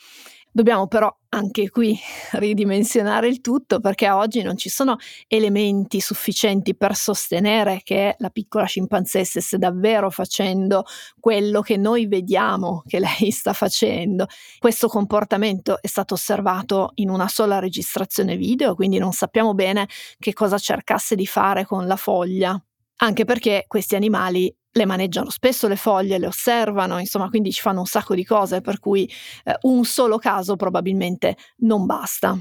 Dobbiamo 0.52 0.88
però 0.88 1.14
anche 1.28 1.70
qui 1.70 1.96
ridimensionare 2.32 3.28
il 3.28 3.40
tutto 3.40 3.78
perché 3.78 4.10
oggi 4.10 4.42
non 4.42 4.56
ci 4.56 4.68
sono 4.68 4.96
elementi 5.28 6.00
sufficienti 6.00 6.74
per 6.74 6.96
sostenere 6.96 7.82
che 7.84 8.16
la 8.18 8.30
piccola 8.30 8.64
scimpanzé 8.64 9.22
stesse 9.24 9.58
davvero 9.58 10.10
facendo 10.10 10.84
quello 11.20 11.60
che 11.60 11.76
noi 11.76 12.06
vediamo 12.08 12.82
che 12.84 12.98
lei 12.98 13.30
sta 13.30 13.52
facendo. 13.52 14.26
Questo 14.58 14.88
comportamento 14.88 15.80
è 15.80 15.86
stato 15.86 16.14
osservato 16.14 16.90
in 16.94 17.10
una 17.10 17.28
sola 17.28 17.60
registrazione 17.60 18.36
video, 18.36 18.74
quindi 18.74 18.98
non 18.98 19.12
sappiamo 19.12 19.54
bene 19.54 19.88
che 20.18 20.32
cosa 20.32 20.58
cercasse 20.58 21.14
di 21.14 21.26
fare 21.26 21.64
con 21.64 21.86
la 21.86 21.96
foglia. 21.96 22.60
Anche 23.02 23.24
perché 23.24 23.64
questi 23.68 23.94
animali 23.94 24.54
le 24.72 24.86
maneggiano 24.86 25.30
spesso 25.30 25.68
le 25.68 25.76
foglie, 25.76 26.18
le 26.18 26.26
osservano, 26.26 26.98
insomma, 26.98 27.28
quindi 27.28 27.52
ci 27.52 27.60
fanno 27.60 27.80
un 27.80 27.86
sacco 27.86 28.14
di 28.14 28.24
cose, 28.24 28.60
per 28.60 28.78
cui 28.78 29.10
eh, 29.44 29.56
un 29.62 29.84
solo 29.84 30.18
caso 30.18 30.56
probabilmente 30.56 31.36
non 31.58 31.86
basta. 31.86 32.38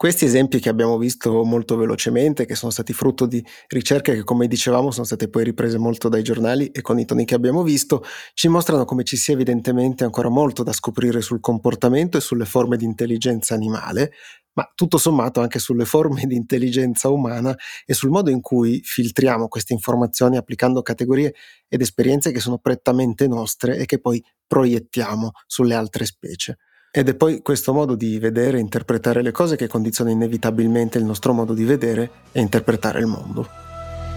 Questi 0.00 0.24
esempi 0.24 0.60
che 0.60 0.70
abbiamo 0.70 0.96
visto 0.96 1.44
molto 1.44 1.76
velocemente, 1.76 2.46
che 2.46 2.54
sono 2.54 2.72
stati 2.72 2.94
frutto 2.94 3.26
di 3.26 3.44
ricerche 3.68 4.14
che, 4.14 4.24
come 4.24 4.46
dicevamo, 4.46 4.90
sono 4.90 5.04
state 5.04 5.28
poi 5.28 5.44
riprese 5.44 5.76
molto 5.76 6.08
dai 6.08 6.22
giornali 6.22 6.68
e 6.68 6.80
con 6.80 6.98
i 6.98 7.04
toni 7.04 7.26
che 7.26 7.34
abbiamo 7.34 7.62
visto, 7.62 8.02
ci 8.32 8.48
mostrano 8.48 8.86
come 8.86 9.04
ci 9.04 9.18
sia 9.18 9.34
evidentemente 9.34 10.04
ancora 10.04 10.30
molto 10.30 10.62
da 10.62 10.72
scoprire 10.72 11.20
sul 11.20 11.40
comportamento 11.40 12.16
e 12.16 12.22
sulle 12.22 12.46
forme 12.46 12.78
di 12.78 12.86
intelligenza 12.86 13.52
animale, 13.52 14.12
ma 14.54 14.70
tutto 14.74 14.98
sommato 14.98 15.40
anche 15.40 15.58
sulle 15.58 15.84
forme 15.84 16.24
di 16.26 16.34
intelligenza 16.34 17.08
umana 17.08 17.56
e 17.84 17.94
sul 17.94 18.10
modo 18.10 18.30
in 18.30 18.40
cui 18.40 18.80
filtriamo 18.82 19.48
queste 19.48 19.72
informazioni 19.72 20.36
applicando 20.36 20.82
categorie 20.82 21.34
ed 21.68 21.80
esperienze 21.80 22.32
che 22.32 22.40
sono 22.40 22.58
prettamente 22.58 23.26
nostre 23.26 23.76
e 23.76 23.86
che 23.86 24.00
poi 24.00 24.22
proiettiamo 24.46 25.30
sulle 25.46 25.74
altre 25.74 26.04
specie. 26.04 26.58
Ed 26.92 27.08
è 27.08 27.14
poi 27.14 27.40
questo 27.40 27.72
modo 27.72 27.94
di 27.94 28.18
vedere 28.18 28.56
e 28.56 28.60
interpretare 28.60 29.22
le 29.22 29.30
cose 29.30 29.54
che 29.54 29.68
condiziona 29.68 30.10
inevitabilmente 30.10 30.98
il 30.98 31.04
nostro 31.04 31.32
modo 31.32 31.54
di 31.54 31.64
vedere 31.64 32.10
e 32.32 32.40
interpretare 32.40 32.98
il 32.98 33.06
mondo. 33.06 33.48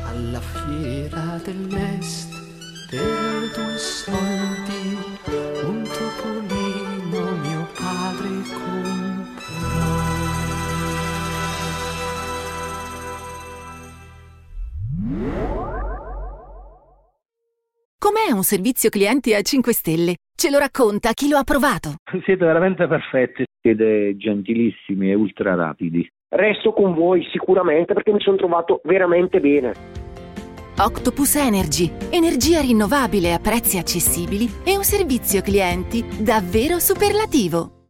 Alla 0.06 0.42
fiera 0.42 1.40
dell'est 1.44 2.34
per 2.90 3.00
due 3.00 3.23
Com'è 18.04 18.36
un 18.36 18.44
servizio 18.44 18.90
clienti 18.90 19.34
a 19.34 19.42
5 19.42 19.72
stelle? 19.72 20.16
Ce 20.36 20.50
lo 20.50 20.58
racconta 20.58 21.14
chi 21.14 21.30
lo 21.30 21.38
ha 21.38 21.44
provato. 21.44 21.96
Siete 22.26 22.44
veramente 22.44 22.86
perfetti, 22.86 23.46
siete 23.62 24.18
gentilissimi 24.18 25.10
e 25.10 25.14
ultra 25.14 25.56
rapidi. 25.56 26.06
Resto 26.28 26.74
con 26.74 26.96
voi 26.96 27.26
sicuramente 27.32 27.94
perché 27.94 28.12
mi 28.12 28.20
sono 28.20 28.36
trovato 28.36 28.82
veramente 28.84 29.40
bene. 29.40 29.72
Octopus 30.78 31.38
Energy, 31.38 31.90
energia 32.12 32.60
rinnovabile 32.60 33.32
a 33.32 33.40
prezzi 33.40 33.78
accessibili 33.78 34.50
e 34.66 34.76
un 34.76 34.84
servizio 34.84 35.42
clienti 35.42 36.04
davvero 36.22 36.80
superlativo. 36.80 37.83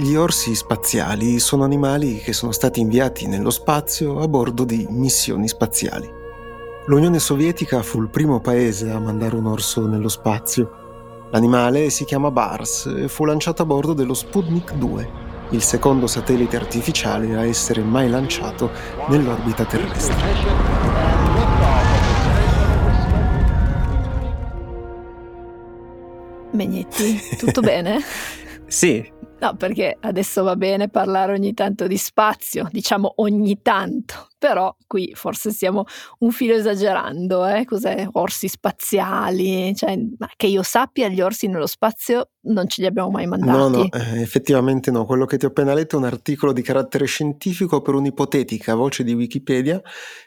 Gli 0.00 0.14
orsi 0.14 0.54
spaziali 0.54 1.40
sono 1.40 1.64
animali 1.64 2.18
che 2.18 2.32
sono 2.32 2.52
stati 2.52 2.78
inviati 2.78 3.26
nello 3.26 3.50
spazio 3.50 4.20
a 4.20 4.28
bordo 4.28 4.62
di 4.62 4.86
missioni 4.88 5.48
spaziali. 5.48 6.08
L'Unione 6.86 7.18
Sovietica 7.18 7.82
fu 7.82 8.00
il 8.00 8.08
primo 8.08 8.38
paese 8.38 8.92
a 8.92 9.00
mandare 9.00 9.34
un 9.34 9.46
orso 9.46 9.88
nello 9.88 10.08
spazio. 10.08 11.26
L'animale 11.32 11.90
si 11.90 12.04
chiama 12.04 12.30
Bars 12.30 12.86
e 12.86 13.08
fu 13.08 13.24
lanciato 13.24 13.62
a 13.62 13.64
bordo 13.64 13.92
dello 13.92 14.14
Sputnik 14.14 14.74
2, 14.74 15.10
il 15.50 15.62
secondo 15.62 16.06
satellite 16.06 16.54
artificiale 16.54 17.34
a 17.34 17.44
essere 17.44 17.82
mai 17.82 18.08
lanciato 18.08 18.70
nell'orbita 19.08 19.64
terrestre. 19.64 20.14
Megnetti, 26.52 27.20
tutto 27.36 27.60
bene? 27.62 27.98
sì, 28.64 29.16
No, 29.40 29.54
perché 29.54 29.96
adesso 30.00 30.42
va 30.42 30.56
bene 30.56 30.88
parlare 30.88 31.32
ogni 31.32 31.54
tanto 31.54 31.86
di 31.86 31.96
spazio, 31.96 32.68
diciamo 32.72 33.12
ogni 33.16 33.60
tanto, 33.62 34.28
però 34.36 34.74
qui 34.86 35.12
forse 35.14 35.52
stiamo 35.52 35.84
un 36.18 36.32
filo 36.32 36.54
esagerando, 36.54 37.46
eh? 37.46 37.64
Cos'è? 37.64 38.08
Orsi 38.12 38.48
spaziali, 38.48 39.74
cioè, 39.76 39.96
ma 40.18 40.28
che 40.34 40.48
io 40.48 40.64
sappia 40.64 41.06
gli 41.06 41.20
orsi 41.20 41.46
nello 41.46 41.68
spazio 41.68 42.30
non 42.48 42.66
ce 42.66 42.82
li 42.82 42.88
abbiamo 42.88 43.10
mai 43.10 43.26
mandati. 43.26 43.58
No, 43.58 43.68
no, 43.68 43.88
eh, 43.92 44.20
effettivamente 44.20 44.90
no, 44.90 45.04
quello 45.04 45.24
che 45.24 45.38
ti 45.38 45.44
ho 45.44 45.48
appena 45.48 45.72
letto 45.72 45.94
è 45.94 45.98
un 46.00 46.06
articolo 46.06 46.52
di 46.52 46.62
carattere 46.62 47.04
scientifico 47.04 47.80
per 47.80 47.94
un'ipotetica 47.94 48.74
voce 48.74 49.04
di 49.04 49.14
Wikipedia, 49.14 49.80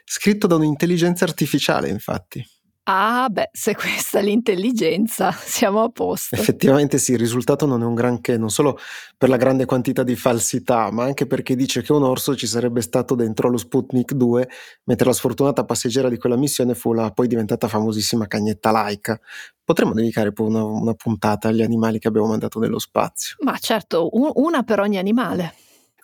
scritto 0.04 0.46
da 0.46 0.54
un'intelligenza 0.54 1.24
artificiale, 1.26 1.90
infatti. 1.90 2.42
Ah, 2.84 3.28
beh, 3.30 3.50
se 3.52 3.76
questa 3.76 4.18
è 4.18 4.22
l'intelligenza, 4.22 5.30
siamo 5.38 5.82
a 5.82 5.88
posto. 5.88 6.34
Effettivamente 6.34 6.98
sì, 6.98 7.12
il 7.12 7.18
risultato 7.18 7.64
non 7.64 7.80
è 7.80 7.84
un 7.84 7.94
granché, 7.94 8.36
non 8.36 8.50
solo 8.50 8.76
per 9.16 9.28
la 9.28 9.36
grande 9.36 9.66
quantità 9.66 10.02
di 10.02 10.16
falsità, 10.16 10.90
ma 10.90 11.04
anche 11.04 11.28
perché 11.28 11.54
dice 11.54 11.82
che 11.82 11.92
un 11.92 12.02
orso 12.02 12.34
ci 12.34 12.48
sarebbe 12.48 12.80
stato 12.80 13.14
dentro 13.14 13.48
lo 13.48 13.56
Sputnik 13.56 14.14
2, 14.14 14.48
mentre 14.84 15.06
la 15.06 15.12
sfortunata 15.12 15.64
passeggera 15.64 16.08
di 16.08 16.18
quella 16.18 16.36
missione 16.36 16.74
fu 16.74 16.92
la 16.92 17.12
poi 17.12 17.28
diventata 17.28 17.68
famosissima 17.68 18.26
cagnetta 18.26 18.72
laica. 18.72 19.20
Potremmo 19.62 19.92
dedicare 19.92 20.32
poi 20.32 20.48
una, 20.48 20.64
una 20.64 20.94
puntata 20.94 21.48
agli 21.48 21.62
animali 21.62 22.00
che 22.00 22.08
abbiamo 22.08 22.26
mandato 22.26 22.58
nello 22.58 22.80
spazio. 22.80 23.36
Ma 23.40 23.56
certo, 23.58 24.08
un, 24.12 24.28
una 24.34 24.64
per 24.64 24.80
ogni 24.80 24.98
animale. 24.98 25.54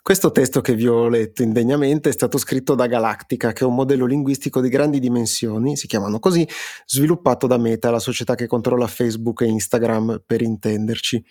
Questo 0.01 0.31
testo 0.31 0.61
che 0.61 0.75
vi 0.75 0.87
ho 0.87 1.07
letto 1.07 1.43
indegnamente 1.43 2.09
è 2.09 2.11
stato 2.11 2.37
scritto 2.37 2.73
da 2.73 2.87
Galactica, 2.87 3.51
che 3.51 3.63
è 3.63 3.67
un 3.67 3.75
modello 3.75 4.05
linguistico 4.05 4.61
di 4.61 4.69
grandi 4.69 4.99
dimensioni, 4.99 5.75
si 5.75 5.87
chiamano 5.87 6.19
così, 6.19 6.47
sviluppato 6.85 7.47
da 7.47 7.57
Meta, 7.57 7.91
la 7.91 7.99
società 7.99 8.33
che 8.33 8.47
controlla 8.47 8.87
Facebook 8.87 9.41
e 9.41 9.47
Instagram 9.47 10.23
per 10.25 10.41
intenderci. 10.41 11.23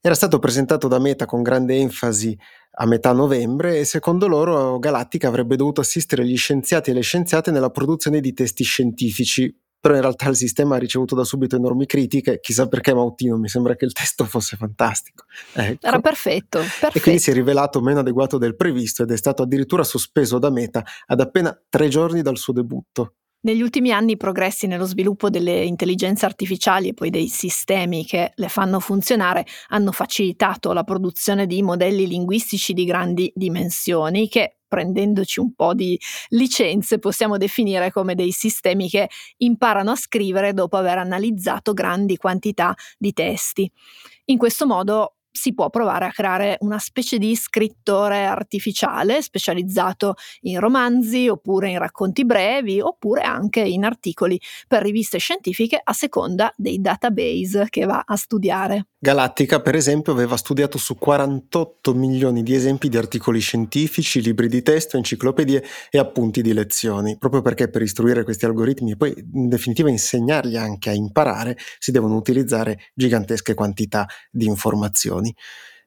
Era 0.00 0.14
stato 0.14 0.38
presentato 0.38 0.88
da 0.88 0.98
Meta 0.98 1.26
con 1.26 1.42
grande 1.42 1.74
enfasi 1.74 2.38
a 2.72 2.86
metà 2.86 3.12
novembre 3.12 3.78
e 3.80 3.84
secondo 3.84 4.28
loro 4.28 4.78
Galactica 4.78 5.28
avrebbe 5.28 5.56
dovuto 5.56 5.82
assistere 5.82 6.24
gli 6.24 6.36
scienziati 6.36 6.90
e 6.90 6.94
le 6.94 7.02
scienziate 7.02 7.50
nella 7.50 7.70
produzione 7.70 8.20
di 8.20 8.32
testi 8.32 8.64
scientifici 8.64 9.54
però 9.80 9.94
in 9.94 10.02
realtà 10.02 10.28
il 10.28 10.36
sistema 10.36 10.76
ha 10.76 10.78
ricevuto 10.78 11.14
da 11.14 11.24
subito 11.24 11.56
enormi 11.56 11.86
critiche, 11.86 12.38
chissà 12.40 12.68
perché 12.68 12.92
Mautino, 12.92 13.38
mi 13.38 13.48
sembra 13.48 13.74
che 13.74 13.86
il 13.86 13.92
testo 13.92 14.24
fosse 14.24 14.56
fantastico. 14.56 15.24
Ecco. 15.54 15.86
Era 15.86 16.00
perfetto, 16.00 16.58
perfetto. 16.58 16.98
E 16.98 17.00
quindi 17.00 17.20
si 17.20 17.30
è 17.30 17.32
rivelato 17.32 17.80
meno 17.80 18.00
adeguato 18.00 18.36
del 18.36 18.56
previsto 18.56 19.02
ed 19.02 19.10
è 19.10 19.16
stato 19.16 19.42
addirittura 19.42 19.82
sospeso 19.82 20.38
da 20.38 20.50
Meta 20.50 20.84
ad 21.06 21.20
appena 21.20 21.58
tre 21.68 21.88
giorni 21.88 22.20
dal 22.20 22.36
suo 22.36 22.52
debutto. 22.52 23.14
Negli 23.42 23.62
ultimi 23.62 23.90
anni 23.90 24.12
i 24.12 24.16
progressi 24.18 24.66
nello 24.66 24.84
sviluppo 24.84 25.30
delle 25.30 25.64
intelligenze 25.64 26.26
artificiali 26.26 26.88
e 26.88 26.94
poi 26.94 27.08
dei 27.08 27.28
sistemi 27.28 28.04
che 28.04 28.32
le 28.34 28.48
fanno 28.48 28.80
funzionare 28.80 29.46
hanno 29.68 29.92
facilitato 29.92 30.74
la 30.74 30.84
produzione 30.84 31.46
di 31.46 31.62
modelli 31.62 32.06
linguistici 32.06 32.74
di 32.74 32.84
grandi 32.84 33.32
dimensioni 33.34 34.28
che 34.28 34.59
prendendoci 34.70 35.40
un 35.40 35.52
po' 35.52 35.74
di 35.74 35.98
licenze 36.28 37.00
possiamo 37.00 37.36
definire 37.36 37.90
come 37.90 38.14
dei 38.14 38.30
sistemi 38.30 38.88
che 38.88 39.08
imparano 39.38 39.90
a 39.90 39.96
scrivere 39.96 40.54
dopo 40.54 40.76
aver 40.76 40.98
analizzato 40.98 41.72
grandi 41.74 42.16
quantità 42.16 42.72
di 42.96 43.12
testi. 43.12 43.70
In 44.26 44.38
questo 44.38 44.64
modo 44.64 45.16
si 45.30 45.54
può 45.54 45.70
provare 45.70 46.06
a 46.06 46.10
creare 46.10 46.56
una 46.60 46.78
specie 46.78 47.18
di 47.18 47.34
scrittore 47.36 48.24
artificiale 48.24 49.22
specializzato 49.22 50.14
in 50.42 50.60
romanzi 50.60 51.28
oppure 51.28 51.70
in 51.70 51.78
racconti 51.78 52.24
brevi 52.24 52.80
oppure 52.80 53.22
anche 53.22 53.60
in 53.60 53.84
articoli 53.84 54.40
per 54.66 54.82
riviste 54.82 55.18
scientifiche 55.18 55.80
a 55.82 55.92
seconda 55.92 56.52
dei 56.56 56.80
database 56.80 57.66
che 57.68 57.84
va 57.84 58.02
a 58.04 58.16
studiare. 58.16 58.86
Galattica, 59.02 59.60
per 59.60 59.76
esempio, 59.76 60.12
aveva 60.12 60.36
studiato 60.36 60.76
su 60.76 60.96
48 60.96 61.94
milioni 61.94 62.42
di 62.42 62.54
esempi 62.54 62.90
di 62.90 62.98
articoli 62.98 63.40
scientifici, 63.40 64.20
libri 64.20 64.46
di 64.46 64.60
testo, 64.60 64.98
enciclopedie 64.98 65.64
e 65.88 65.98
appunti 65.98 66.42
di 66.42 66.52
lezioni, 66.52 67.16
proprio 67.16 67.40
perché 67.40 67.70
per 67.70 67.80
istruire 67.80 68.24
questi 68.24 68.44
algoritmi 68.44 68.90
e 68.90 68.96
poi 68.96 69.14
in 69.32 69.48
definitiva 69.48 69.88
insegnargli 69.88 70.56
anche 70.56 70.90
a 70.90 70.92
imparare 70.92 71.56
si 71.78 71.92
devono 71.92 72.16
utilizzare 72.16 72.90
gigantesche 72.92 73.54
quantità 73.54 74.06
di 74.30 74.44
informazioni. 74.44 75.19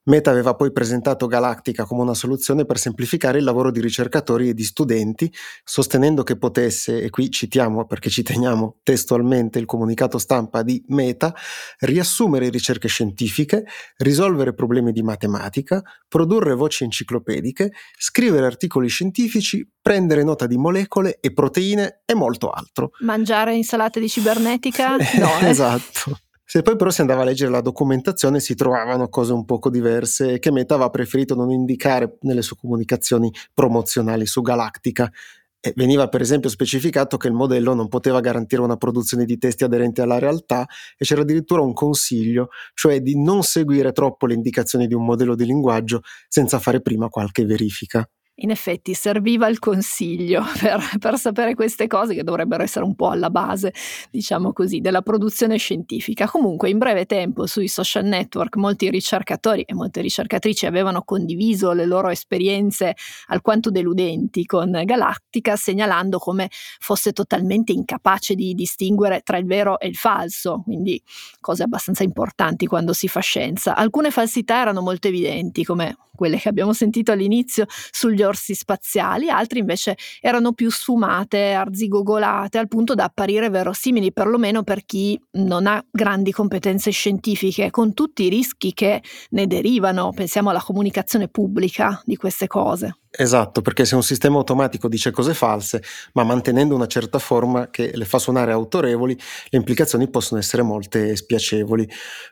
Meta 0.06 0.32
aveva 0.32 0.54
poi 0.54 0.74
presentato 0.74 1.28
Galactica 1.28 1.86
come 1.86 2.02
una 2.02 2.14
soluzione 2.14 2.66
per 2.66 2.78
semplificare 2.78 3.38
il 3.38 3.46
lavoro 3.46 3.72
di 3.72 3.80
ricercatori 3.80 4.50
e 4.50 4.54
di 4.54 4.64
studenti, 4.64 5.32
sostenendo 5.64 6.24
che 6.24 6.38
potesse, 6.38 7.02
e 7.02 7.10
qui 7.10 7.30
citiamo 7.30 7.86
perché 7.86 8.10
ci 8.10 8.22
teniamo 8.22 8.80
testualmente 8.84 9.60
il 9.60 9.66
comunicato 9.66 10.18
stampa 10.18 10.62
di 10.62 10.84
Meta, 10.88 11.34
riassumere 11.80 12.50
ricerche 12.50 12.90
scientifiche, 12.90 13.64
risolvere 13.98 14.54
problemi 14.54 14.92
di 14.92 15.02
matematica, 15.02 15.82
produrre 16.10 16.54
voci 16.54 16.84
enciclopediche, 16.84 17.72
scrivere 17.98 18.46
articoli 18.46 18.90
scientifici, 18.90 19.66
prendere 19.82 20.24
nota 20.24 20.48
di 20.48 20.58
molecole 20.58 21.20
e 21.22 21.32
proteine 21.32 22.02
e 22.06 22.14
molto 22.14 22.50
altro. 22.50 22.92
Mangiare 23.00 23.56
insalate 23.56 24.02
di 24.02 24.10
cibernetica? 24.10 24.98
No. 25.24 25.30
Eh. 25.40 25.50
esatto. 25.50 26.18
Se 26.54 26.62
poi 26.62 26.76
però 26.76 26.92
si 26.92 27.02
andava 27.02 27.24
a 27.24 27.26
leggere 27.26 27.50
la 27.50 27.62
documentazione 27.62 28.40
si 28.40 28.54
trovavano 28.54 29.10
cose 29.10 29.34
un 29.34 29.44
poco 29.44 29.72
diverse 29.72 30.38
che 30.38 30.52
Meta 30.52 30.76
aveva 30.76 30.92
preferito 30.92 31.34
non 31.34 31.50
indicare 31.50 32.18
nelle 32.22 32.44
sue 32.44 32.58
comunicazioni 32.62 33.34
promozionali 33.56 34.28
su 34.28 34.44
Galactica. 34.44 35.12
E 35.60 35.74
veniva 35.76 36.10
per 36.10 36.22
esempio 36.22 36.52
specificato 36.52 37.18
che 37.18 37.28
il 37.28 37.34
modello 37.34 37.74
non 37.74 37.88
poteva 37.88 38.20
garantire 38.20 38.62
una 38.62 38.78
produzione 38.78 39.26
di 39.26 39.40
testi 39.40 39.64
aderenti 39.64 40.02
alla 40.02 40.20
realtà 40.20 40.68
e 40.96 41.04
c'era 41.04 41.22
addirittura 41.22 41.62
un 41.62 41.74
consiglio, 41.74 42.50
cioè 42.76 43.02
di 43.02 43.20
non 43.20 43.42
seguire 43.42 43.92
troppo 43.92 44.28
le 44.28 44.36
indicazioni 44.36 44.86
di 44.86 44.94
un 44.94 45.06
modello 45.06 45.34
di 45.34 45.46
linguaggio 45.48 46.02
senza 46.28 46.60
fare 46.60 46.82
prima 46.82 47.10
qualche 47.10 47.46
verifica. 47.46 48.08
In 48.38 48.50
effetti 48.50 48.96
serviva 48.96 49.48
il 49.48 49.60
consiglio 49.60 50.44
per, 50.60 50.82
per, 50.98 51.20
sapere 51.20 51.54
queste 51.54 51.86
cose 51.86 52.16
che 52.16 52.24
dovrebbero 52.24 52.64
essere 52.64 52.84
un 52.84 52.96
po' 52.96 53.10
alla 53.10 53.30
base, 53.30 53.72
diciamo 54.10 54.54
così, 54.54 54.80
della 54.80 55.04
produzione 55.04 55.58
scientifica. 55.58 56.28
Comunque 56.28 56.72
in 56.72 56.80
breve 56.80 57.06
tempo 57.06 57.46
sui 57.46 57.68
social 57.68 58.06
network 58.06 58.56
molti 58.56 58.90
ricercatori 58.90 59.62
e 59.62 59.76
molte 59.76 60.02
ricercatrici 60.02 60.66
avevano 60.66 61.04
condiviso 61.04 61.74
le 61.74 61.86
loro 61.86 62.10
esperienze 62.10 62.96
alquanto 63.28 63.70
deludenti 63.70 64.46
con 64.46 64.82
Galactica, 64.84 65.56
segnalando 65.56 66.18
come 66.18 66.50
fosse 66.52 67.14
totalmente 67.14 67.72
incapace 67.72 68.34
di 68.34 68.56
distinguere 68.56 69.22
tra 69.22 69.38
il 69.38 69.46
vero 69.46 69.80
e 69.80 69.88
il 69.88 69.96
falso, 69.96 70.62
quindi 70.64 71.00
cose 71.40 71.62
abbastanza 71.62 72.02
importanti 72.02 72.66
quando 72.66 72.94
si 72.94 73.08
fa 73.08 73.20
scienza. 73.20 73.76
Alcune 73.76 74.10
falsità 74.10 74.60
erano 74.60 74.82
molto 74.82 75.08
evidenti, 75.08 75.64
come 75.64 75.96
quelle 76.16 76.38
che 76.38 76.50
abbiamo 76.50 76.74
sentito 76.74 77.12
all'inizio 77.12 77.66
sugli 77.92 78.22
orsi 78.22 78.54
spaziali, 78.54 79.30
altri 79.30 79.60
invece 79.60 79.98
erano 80.22 80.54
più 80.54 80.70
sfumate, 80.70 81.54
arzigogolate, 81.54 82.58
al 82.58 82.68
punto 82.68 82.94
da 82.94 83.06
apparire 83.06 83.50
verosimili, 83.50 84.14
perlomeno 84.14 84.64
per 84.64 84.86
chi 84.86 85.20
non 85.32 85.68
ha 85.68 85.84
grandi 85.90 86.32
competenze 86.32 86.92
scientifiche, 86.92 87.70
con 87.70 87.94
tutti 87.94 88.24
i 88.24 88.30
rischi 88.30 88.74
che 88.74 89.02
ne 89.32 89.48
derivano. 89.48 90.12
Pensiamo 90.12 90.50
alla 90.50 90.62
comunicazione 90.62 91.28
pubblica 91.28 92.02
di 92.06 92.16
queste 92.16 92.48
cose. 92.48 92.98
Esatto, 93.16 93.62
perché 93.62 93.86
se 93.86 93.94
un 93.94 94.02
sistema 94.02 94.38
automatico 94.38 94.88
dice 94.88 95.12
cose 95.12 95.36
false, 95.36 95.84
ma 96.14 96.24
mantenendo 96.24 96.74
una 96.74 96.88
certa 96.88 97.20
forma 97.20 97.70
che 97.70 97.92
le 97.94 98.06
fa 98.06 98.18
suonare 98.18 98.52
autorevoli, 98.52 99.16
le 99.50 99.58
implicazioni 99.60 100.10
possono 100.10 100.40
essere 100.40 100.64
molte 100.64 101.12
e 101.12 101.16
spiacevoli. 101.16 101.88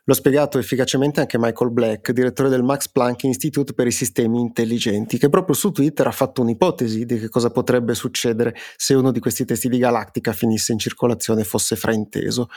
L'ha 0.05 0.13
spiegato 0.15 0.57
efficacemente 0.57 1.19
anche 1.19 1.37
Michael 1.37 1.69
Black, 1.69 2.11
direttore 2.11 2.49
del 2.49 2.63
Max 2.63 2.89
Planck 2.89 3.25
Institute 3.25 3.70
per 3.73 3.87
i 3.87 3.91
sistemi 3.91 4.39
intelligenti, 4.39 5.17
che 5.17 5.29
proprio 5.29 5.55
su 5.55 5.71
Twitter 5.71 6.07
ha 6.07 6.11
fatto 6.11 6.41
un'ipotesi 6.41 7.05
di 7.05 7.19
che 7.19 7.29
cosa 7.29 7.49
potrebbe 7.49 7.93
succedere 7.93 8.55
se 8.75 8.93
uno 8.93 9.11
di 9.11 9.19
questi 9.19 9.45
testi 9.45 9.69
di 9.69 9.77
Galactica 9.77 10.33
finisse 10.33 10.71
in 10.71 10.79
circolazione 10.79 11.41
e 11.41 11.45
fosse 11.45 11.75
frainteso. 11.75 12.49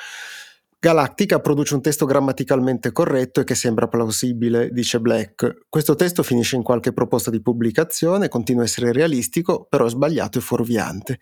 Galactica 0.84 1.40
produce 1.40 1.74
un 1.74 1.80
testo 1.80 2.04
grammaticalmente 2.04 2.92
corretto 2.92 3.40
e 3.40 3.44
che 3.44 3.54
sembra 3.54 3.88
plausibile, 3.88 4.68
dice 4.70 5.00
Black. 5.00 5.64
Questo 5.70 5.94
testo 5.94 6.22
finisce 6.22 6.56
in 6.56 6.62
qualche 6.62 6.92
proposta 6.92 7.30
di 7.30 7.40
pubblicazione, 7.40 8.28
continua 8.28 8.60
a 8.60 8.66
essere 8.66 8.92
realistico, 8.92 9.64
però 9.64 9.86
è 9.86 9.88
sbagliato 9.88 10.36
e 10.36 10.42
fuorviante. 10.42 11.20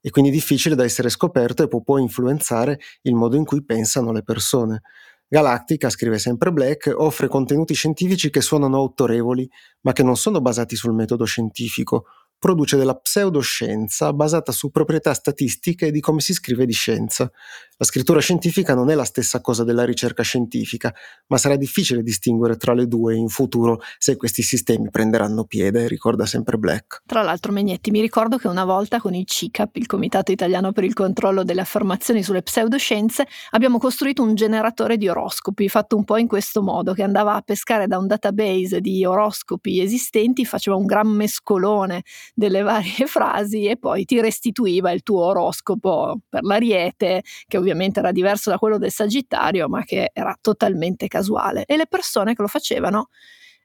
E 0.00 0.10
quindi 0.10 0.32
difficile 0.32 0.74
da 0.74 0.82
essere 0.82 1.08
scoperto 1.08 1.62
e 1.62 1.68
può 1.68 1.82
poi 1.82 2.02
influenzare 2.02 2.80
il 3.02 3.14
modo 3.14 3.36
in 3.36 3.44
cui 3.44 3.64
pensano 3.64 4.10
le 4.10 4.24
persone. 4.24 4.82
Galactica, 5.28 5.90
scrive 5.90 6.18
sempre 6.18 6.52
Black, 6.52 6.92
offre 6.94 7.26
contenuti 7.26 7.74
scientifici 7.74 8.30
che 8.30 8.40
suonano 8.40 8.76
autorevoli, 8.76 9.48
ma 9.80 9.92
che 9.92 10.02
non 10.02 10.16
sono 10.16 10.40
basati 10.40 10.76
sul 10.76 10.94
metodo 10.94 11.24
scientifico, 11.24 12.04
produce 12.38 12.76
della 12.76 12.96
pseudoscienza 12.96 14.12
basata 14.12 14.52
su 14.52 14.70
proprietà 14.70 15.14
statistiche 15.14 15.90
di 15.90 16.00
come 16.00 16.20
si 16.20 16.32
scrive 16.32 16.66
di 16.66 16.72
scienza. 16.72 17.30
La 17.78 17.84
scrittura 17.84 18.20
scientifica 18.20 18.74
non 18.74 18.90
è 18.90 18.94
la 18.94 19.04
stessa 19.04 19.42
cosa 19.42 19.62
della 19.62 19.84
ricerca 19.84 20.22
scientifica, 20.22 20.94
ma 21.26 21.36
sarà 21.36 21.56
difficile 21.56 22.02
distinguere 22.02 22.56
tra 22.56 22.72
le 22.72 22.86
due 22.86 23.14
in 23.16 23.28
futuro 23.28 23.80
se 23.98 24.16
questi 24.16 24.42
sistemi 24.42 24.88
prenderanno 24.90 25.44
piede, 25.44 25.86
ricorda 25.86 26.24
sempre 26.24 26.56
Black. 26.56 27.02
Tra 27.04 27.22
l'altro, 27.22 27.52
Megnetti, 27.52 27.90
mi 27.90 28.00
ricordo 28.00 28.38
che 28.38 28.48
una 28.48 28.64
volta 28.64 28.98
con 28.98 29.14
il 29.14 29.26
CICAP, 29.26 29.76
il 29.76 29.86
Comitato 29.86 30.32
Italiano 30.32 30.72
per 30.72 30.84
il 30.84 30.94
Controllo 30.94 31.44
delle 31.44 31.60
Affermazioni 31.60 32.22
sulle 32.22 32.42
Pseudoscienze, 32.42 33.26
abbiamo 33.50 33.78
costruito 33.78 34.22
un 34.22 34.34
generatore 34.34 34.96
di 34.96 35.08
oroscopi, 35.08 35.68
fatto 35.68 35.96
un 35.96 36.04
po' 36.04 36.16
in 36.16 36.28
questo 36.28 36.62
modo, 36.62 36.94
che 36.94 37.02
andava 37.02 37.34
a 37.34 37.42
pescare 37.42 37.86
da 37.86 37.98
un 37.98 38.06
database 38.06 38.80
di 38.80 39.04
oroscopi 39.04 39.82
esistenti, 39.82 40.46
faceva 40.46 40.76
un 40.76 40.86
gran 40.86 41.08
mescolone 41.08 42.04
delle 42.34 42.62
varie 42.62 43.06
frasi 43.08 43.66
e 43.66 43.76
poi 43.76 44.04
ti 44.04 44.20
restituiva 44.20 44.90
il 44.90 45.02
tuo 45.02 45.24
oroscopo 45.24 46.20
per 46.28 46.42
l'ariete, 46.42 47.22
che 47.46 47.56
ovviamente 47.56 48.00
era 48.00 48.12
diverso 48.12 48.50
da 48.50 48.58
quello 48.58 48.78
del 48.78 48.90
Sagittario, 48.90 49.68
ma 49.68 49.82
che 49.84 50.10
era 50.12 50.36
totalmente 50.40 51.08
casuale. 51.08 51.64
E 51.66 51.76
le 51.76 51.86
persone 51.86 52.34
che 52.34 52.42
lo 52.42 52.48
facevano 52.48 53.08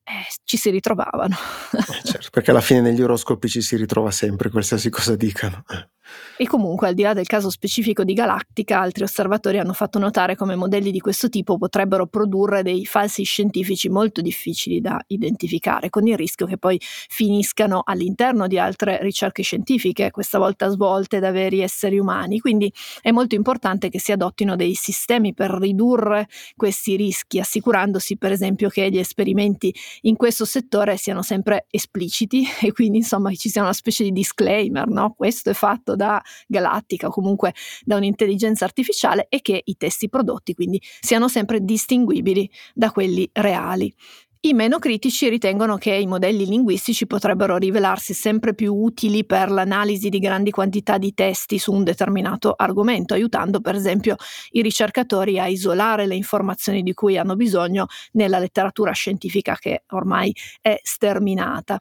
eh, 0.04 0.26
ci 0.44 0.58
si 0.58 0.70
ritrovavano. 0.70 1.36
Eh, 1.72 2.04
certo, 2.04 2.30
perché 2.32 2.52
alla 2.52 2.62
fine 2.62 2.82
negli 2.82 3.02
oroscopi 3.02 3.48
ci 3.48 3.62
si 3.62 3.76
ritrova 3.76 4.12
sempre, 4.12 4.50
qualsiasi 4.50 4.90
cosa 4.90 5.16
dicano. 5.16 5.64
E 6.38 6.48
comunque, 6.48 6.88
al 6.88 6.94
di 6.94 7.04
là 7.04 7.14
del 7.14 7.28
caso 7.28 7.50
specifico 7.50 8.04
di 8.04 8.14
Galactica, 8.14 8.80
altri 8.80 9.04
osservatori 9.04 9.60
hanno 9.60 9.74
fatto 9.74 10.00
notare 10.00 10.36
come 10.36 10.56
modelli 10.56 10.92
di 10.92 11.00
questo 11.00 11.30
tipo 11.30 11.58
potrebbero 11.58 12.08
produrre 12.08 12.64
dei 12.64 12.86
falsi 12.86 13.24
scientifici 13.24 13.90
molto 13.90 14.22
difficili 14.22 14.82
da 14.82 15.00
identificare, 15.08 15.90
con 15.90 16.08
il 16.08 16.18
rischio 16.18 16.46
che 16.46 16.58
poi 16.58 16.80
finiscano 16.82 17.82
all'interno 17.84 18.48
di 18.48 18.58
altre 18.58 19.00
ricerche 19.02 19.44
scientifiche, 19.44 20.12
questa 20.12 20.40
volta 20.40 20.70
svolte 20.70 21.20
da 21.20 21.32
veri 21.32 21.62
esseri 21.62 22.00
umani. 22.00 22.40
Quindi 22.40 22.72
è 23.02 23.12
molto 23.12 23.36
importante 23.36 23.90
che 23.90 24.00
si 24.00 24.12
adottino 24.12 24.56
dei 24.56 24.74
sistemi 24.74 25.34
per 25.34 25.52
ridurre 25.52 26.28
questi 26.56 26.96
rischi, 26.96 27.40
assicurandosi 27.40 28.18
per 28.18 28.32
esempio 28.32 28.70
che 28.70 28.90
gli 28.90 28.98
esperimenti 28.98 29.74
in 30.02 30.16
questo 30.16 30.46
settore 30.46 30.98
siano 30.98 31.22
sempre 31.22 31.66
espliciti 31.70 32.46
e 32.62 32.72
quindi 32.72 33.00
insomma 33.00 33.34
ci 33.34 33.50
sia 33.50 33.62
una 33.62 33.74
specie 33.74 34.04
di 34.04 34.12
disclaimer, 34.12 34.88
no? 34.88 35.14
Questo 35.16 35.50
è 35.50 35.54
fatto 35.54 35.96
da 36.02 36.20
galattica 36.48 37.08
o 37.08 37.12
comunque 37.12 37.54
da 37.84 37.96
un'intelligenza 37.98 38.66
artificiale 38.66 39.28
e 39.30 39.42
che 39.42 39.62
i 39.64 39.78
testi 39.78 40.10
prodotti 40.10 40.56
quindi 40.56 40.82
siano 41.00 41.28
sempre 41.28 41.60
distinguibili 41.64 42.50
da 42.74 42.90
quelli 42.90 43.30
reali. 43.32 43.94
I 44.44 44.56
meno 44.56 44.80
critici 44.80 45.30
ritengono 45.30 45.78
che 45.78 45.94
i 45.94 46.08
modelli 46.08 46.48
linguistici 46.48 47.06
potrebbero 47.06 47.58
rivelarsi 47.58 48.16
sempre 48.16 48.56
più 48.56 48.74
utili 48.74 49.24
per 49.24 49.52
l'analisi 49.52 50.10
di 50.10 50.18
grandi 50.18 50.50
quantità 50.50 50.98
di 50.98 51.14
testi 51.14 51.60
su 51.60 51.72
un 51.72 51.84
determinato 51.84 52.56
argomento, 52.58 53.14
aiutando 53.14 53.62
per 53.62 53.76
esempio 53.76 54.16
i 54.54 54.64
ricercatori 54.64 55.38
a 55.38 55.46
isolare 55.46 56.08
le 56.08 56.16
informazioni 56.16 56.82
di 56.82 56.96
cui 56.96 57.20
hanno 57.20 57.36
bisogno 57.36 57.86
nella 58.14 58.40
letteratura 58.40 58.94
scientifica 58.94 59.56
che 59.60 59.84
ormai 59.90 60.34
è 60.60 60.80
sterminata. 60.82 61.80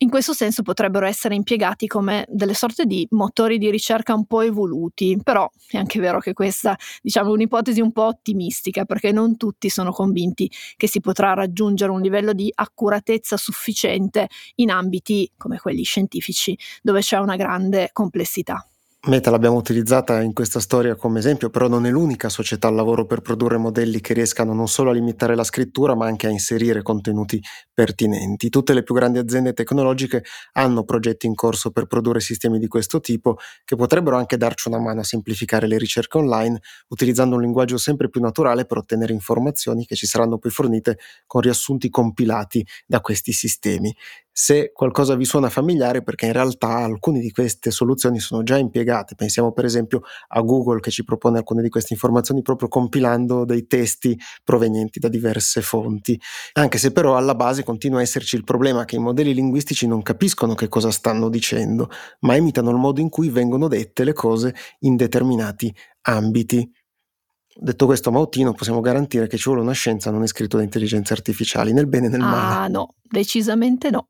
In 0.00 0.10
questo 0.10 0.32
senso 0.32 0.62
potrebbero 0.62 1.06
essere 1.06 1.34
impiegati 1.34 1.88
come 1.88 2.24
delle 2.28 2.54
sorte 2.54 2.84
di 2.84 3.04
motori 3.10 3.58
di 3.58 3.68
ricerca 3.68 4.14
un 4.14 4.26
po' 4.26 4.42
evoluti, 4.42 5.18
però 5.20 5.50
è 5.68 5.76
anche 5.76 5.98
vero 5.98 6.20
che 6.20 6.34
questa 6.34 6.76
diciamo, 7.02 7.30
è 7.30 7.32
un'ipotesi 7.32 7.80
un 7.80 7.90
po' 7.90 8.04
ottimistica 8.04 8.84
perché 8.84 9.10
non 9.10 9.36
tutti 9.36 9.68
sono 9.68 9.90
convinti 9.90 10.48
che 10.76 10.86
si 10.86 11.00
potrà 11.00 11.34
raggiungere 11.34 11.90
un 11.90 12.00
livello 12.00 12.32
di 12.32 12.48
accuratezza 12.54 13.36
sufficiente 13.36 14.28
in 14.56 14.70
ambiti 14.70 15.28
come 15.36 15.58
quelli 15.58 15.82
scientifici 15.82 16.56
dove 16.80 17.00
c'è 17.00 17.18
una 17.18 17.34
grande 17.34 17.90
complessità. 17.92 18.64
Meta 19.06 19.30
l'abbiamo 19.30 19.56
utilizzata 19.56 20.20
in 20.22 20.32
questa 20.32 20.58
storia 20.58 20.96
come 20.96 21.20
esempio, 21.20 21.50
però 21.50 21.68
non 21.68 21.86
è 21.86 21.90
l'unica 21.90 22.28
società 22.28 22.66
al 22.66 22.74
lavoro 22.74 23.06
per 23.06 23.20
produrre 23.20 23.56
modelli 23.56 24.00
che 24.00 24.12
riescano 24.12 24.52
non 24.52 24.66
solo 24.66 24.90
a 24.90 24.92
limitare 24.92 25.36
la 25.36 25.44
scrittura, 25.44 25.94
ma 25.94 26.06
anche 26.06 26.26
a 26.26 26.30
inserire 26.30 26.82
contenuti 26.82 27.40
pertinenti. 27.72 28.48
Tutte 28.48 28.74
le 28.74 28.82
più 28.82 28.94
grandi 28.96 29.18
aziende 29.18 29.52
tecnologiche 29.52 30.24
hanno 30.54 30.82
progetti 30.82 31.26
in 31.26 31.36
corso 31.36 31.70
per 31.70 31.86
produrre 31.86 32.18
sistemi 32.18 32.58
di 32.58 32.66
questo 32.66 32.98
tipo 32.98 33.36
che 33.64 33.76
potrebbero 33.76 34.16
anche 34.16 34.36
darci 34.36 34.66
una 34.68 34.80
mano 34.80 35.00
a 35.00 35.04
semplificare 35.04 35.68
le 35.68 35.78
ricerche 35.78 36.18
online 36.18 36.58
utilizzando 36.88 37.36
un 37.36 37.42
linguaggio 37.42 37.78
sempre 37.78 38.08
più 38.10 38.20
naturale 38.20 38.66
per 38.66 38.78
ottenere 38.78 39.12
informazioni 39.12 39.86
che 39.86 39.94
ci 39.94 40.06
saranno 40.08 40.38
poi 40.38 40.50
fornite 40.50 40.98
con 41.24 41.40
riassunti 41.40 41.88
compilati 41.88 42.66
da 42.84 43.00
questi 43.00 43.32
sistemi 43.32 43.94
se 44.40 44.70
qualcosa 44.72 45.16
vi 45.16 45.24
suona 45.24 45.50
familiare 45.50 46.00
perché 46.00 46.26
in 46.26 46.32
realtà 46.32 46.68
alcune 46.68 47.18
di 47.18 47.32
queste 47.32 47.72
soluzioni 47.72 48.20
sono 48.20 48.44
già 48.44 48.56
impiegate. 48.56 49.16
Pensiamo 49.16 49.50
per 49.50 49.64
esempio 49.64 50.02
a 50.28 50.40
Google 50.42 50.78
che 50.78 50.92
ci 50.92 51.02
propone 51.02 51.38
alcune 51.38 51.60
di 51.60 51.68
queste 51.68 51.94
informazioni 51.94 52.40
proprio 52.40 52.68
compilando 52.68 53.44
dei 53.44 53.66
testi 53.66 54.16
provenienti 54.44 55.00
da 55.00 55.08
diverse 55.08 55.60
fonti. 55.60 56.16
Anche 56.52 56.78
se 56.78 56.92
però 56.92 57.16
alla 57.16 57.34
base 57.34 57.64
continua 57.64 57.98
a 57.98 58.02
esserci 58.02 58.36
il 58.36 58.44
problema 58.44 58.84
che 58.84 58.94
i 58.94 59.00
modelli 59.00 59.34
linguistici 59.34 59.88
non 59.88 60.02
capiscono 60.02 60.54
che 60.54 60.68
cosa 60.68 60.92
stanno 60.92 61.28
dicendo, 61.28 61.90
ma 62.20 62.36
imitano 62.36 62.70
il 62.70 62.76
modo 62.76 63.00
in 63.00 63.08
cui 63.08 63.30
vengono 63.30 63.66
dette 63.66 64.04
le 64.04 64.12
cose 64.12 64.54
in 64.82 64.94
determinati 64.94 65.74
ambiti. 66.02 66.64
Detto 67.60 67.86
questo, 67.86 68.12
Mautino, 68.12 68.52
possiamo 68.52 68.78
garantire 68.78 69.26
che 69.26 69.36
ci 69.36 69.48
vuole 69.48 69.62
una 69.62 69.72
scienza 69.72 70.12
non 70.12 70.22
è 70.22 70.28
scritto 70.28 70.58
da 70.58 70.62
intelligenze 70.62 71.12
artificiali, 71.12 71.72
nel 71.72 71.88
bene 71.88 72.06
e 72.06 72.10
nel 72.10 72.20
male. 72.20 72.54
Ah, 72.54 72.68
no, 72.68 72.94
decisamente 73.02 73.90
no. 73.90 74.06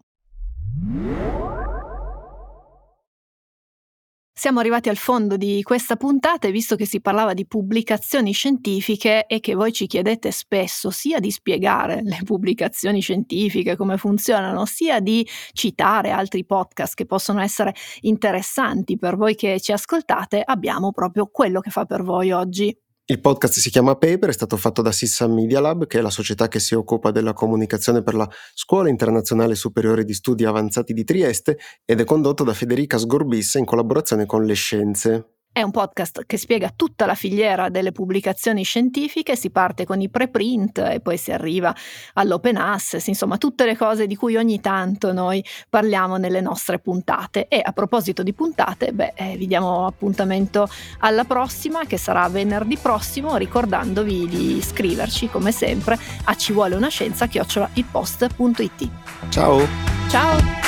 Siamo 4.39 4.61
arrivati 4.61 4.89
al 4.89 4.97
fondo 4.97 5.37
di 5.37 5.63
questa 5.65 5.97
puntata 5.97 6.47
e 6.47 6.53
visto 6.53 6.77
che 6.77 6.87
si 6.87 7.01
parlava 7.01 7.35
di 7.35 7.45
pubblicazioni 7.45 8.31
scientifiche 8.31 9.27
e 9.27 9.41
che 9.41 9.55
voi 9.55 9.73
ci 9.73 9.89
chiedete 9.89 10.31
spesso 10.31 10.91
sia 10.91 11.19
di 11.19 11.33
spiegare 11.33 12.03
le 12.05 12.21
pubblicazioni 12.25 13.01
scientifiche, 13.01 13.75
come 13.75 13.97
funzionano, 13.97 14.65
sia 14.65 15.01
di 15.01 15.27
citare 15.53 16.13
altri 16.13 16.45
podcast 16.45 16.95
che 16.95 17.05
possono 17.05 17.41
essere 17.41 17.75
interessanti 18.03 18.97
per 18.97 19.17
voi 19.17 19.35
che 19.35 19.59
ci 19.59 19.73
ascoltate, 19.73 20.41
abbiamo 20.45 20.93
proprio 20.93 21.27
quello 21.27 21.59
che 21.59 21.71
fa 21.71 21.85
per 21.85 22.05
voi 22.05 22.31
oggi. 22.31 22.73
Il 23.11 23.23
podcast 23.23 23.59
si 23.59 23.71
chiama 23.71 23.97
Paper, 23.97 24.29
è 24.29 24.35
stato 24.35 24.59
fatto 24.59 24.83
da 24.83 24.93
Sissa 24.93 25.27
Media 25.27 25.61
Lab, 25.61 25.87
che 25.87 25.99
è 25.99 26.03
la 26.03 26.11
società 26.11 26.47
che 26.47 26.61
si 26.61 26.75
occupa 26.75 27.11
della 27.11 27.33
comunicazione 27.33 28.03
per 28.03 28.13
la 28.13 28.29
Scuola 28.53 28.91
Internazionale 28.91 29.55
Superiore 29.55 30.05
di 30.05 30.13
Studi 30.13 30.45
Avanzati 30.45 30.93
di 30.93 31.05
Trieste 31.05 31.59
ed 31.87 32.01
è 32.01 32.05
condotto 32.05 32.45
da 32.45 32.53
Federica 32.53 32.99
Sgorbissa 32.99 33.59
in 33.59 33.65
collaborazione 33.65 34.27
con 34.27 34.45
Le 34.45 34.53
Scienze. 34.53 35.38
È 35.51 35.63
un 35.63 35.71
podcast 35.73 36.23
che 36.25 36.37
spiega 36.37 36.73
tutta 36.75 37.05
la 37.05 37.17
filiera 37.17 37.69
delle 37.69 37.91
pubblicazioni 37.91 38.63
scientifiche, 38.63 39.35
si 39.35 39.51
parte 39.51 39.85
con 39.85 40.01
i 40.01 40.09
preprint 40.09 40.79
e 40.79 41.01
poi 41.01 41.17
si 41.17 41.33
arriva 41.33 41.75
all'open 42.15 42.57
access, 42.57 43.09
insomma 43.09 43.39
tutte 43.39 43.65
le 43.65 43.77
cose 43.77 44.07
di 44.07 44.15
cui 44.15 44.37
ogni 44.37 44.61
tanto 44.61 45.13
noi 45.13 45.45
parliamo 45.69 46.17
nelle 46.17 46.41
nostre 46.41 46.79
puntate. 46.79 47.49
E 47.49 47.61
a 47.61 47.73
proposito 47.73 48.23
di 48.23 48.33
puntate, 48.33 48.93
beh, 48.93 49.15
eh, 49.17 49.37
vi 49.37 49.49
diamo 49.49 49.87
appuntamento 49.87 50.69
alla 51.01 51.25
prossima 51.25 51.85
che 51.87 51.97
sarà 51.97 52.29
venerdì 52.29 52.77
prossimo, 52.77 53.37
ricordandovi 53.37 54.29
di 54.29 54.57
iscriverci 54.59 55.29
come 55.29 55.51
sempre 55.51 55.99
a 56.25 56.37
ci 56.37 56.53
vuole 56.53 56.77
una 56.77 56.89
scienza 56.89 57.27
chiocciola 57.27 57.71
ilpost.it. 57.75 58.91
Ciao! 59.29 59.67
Ciao! 60.09 60.68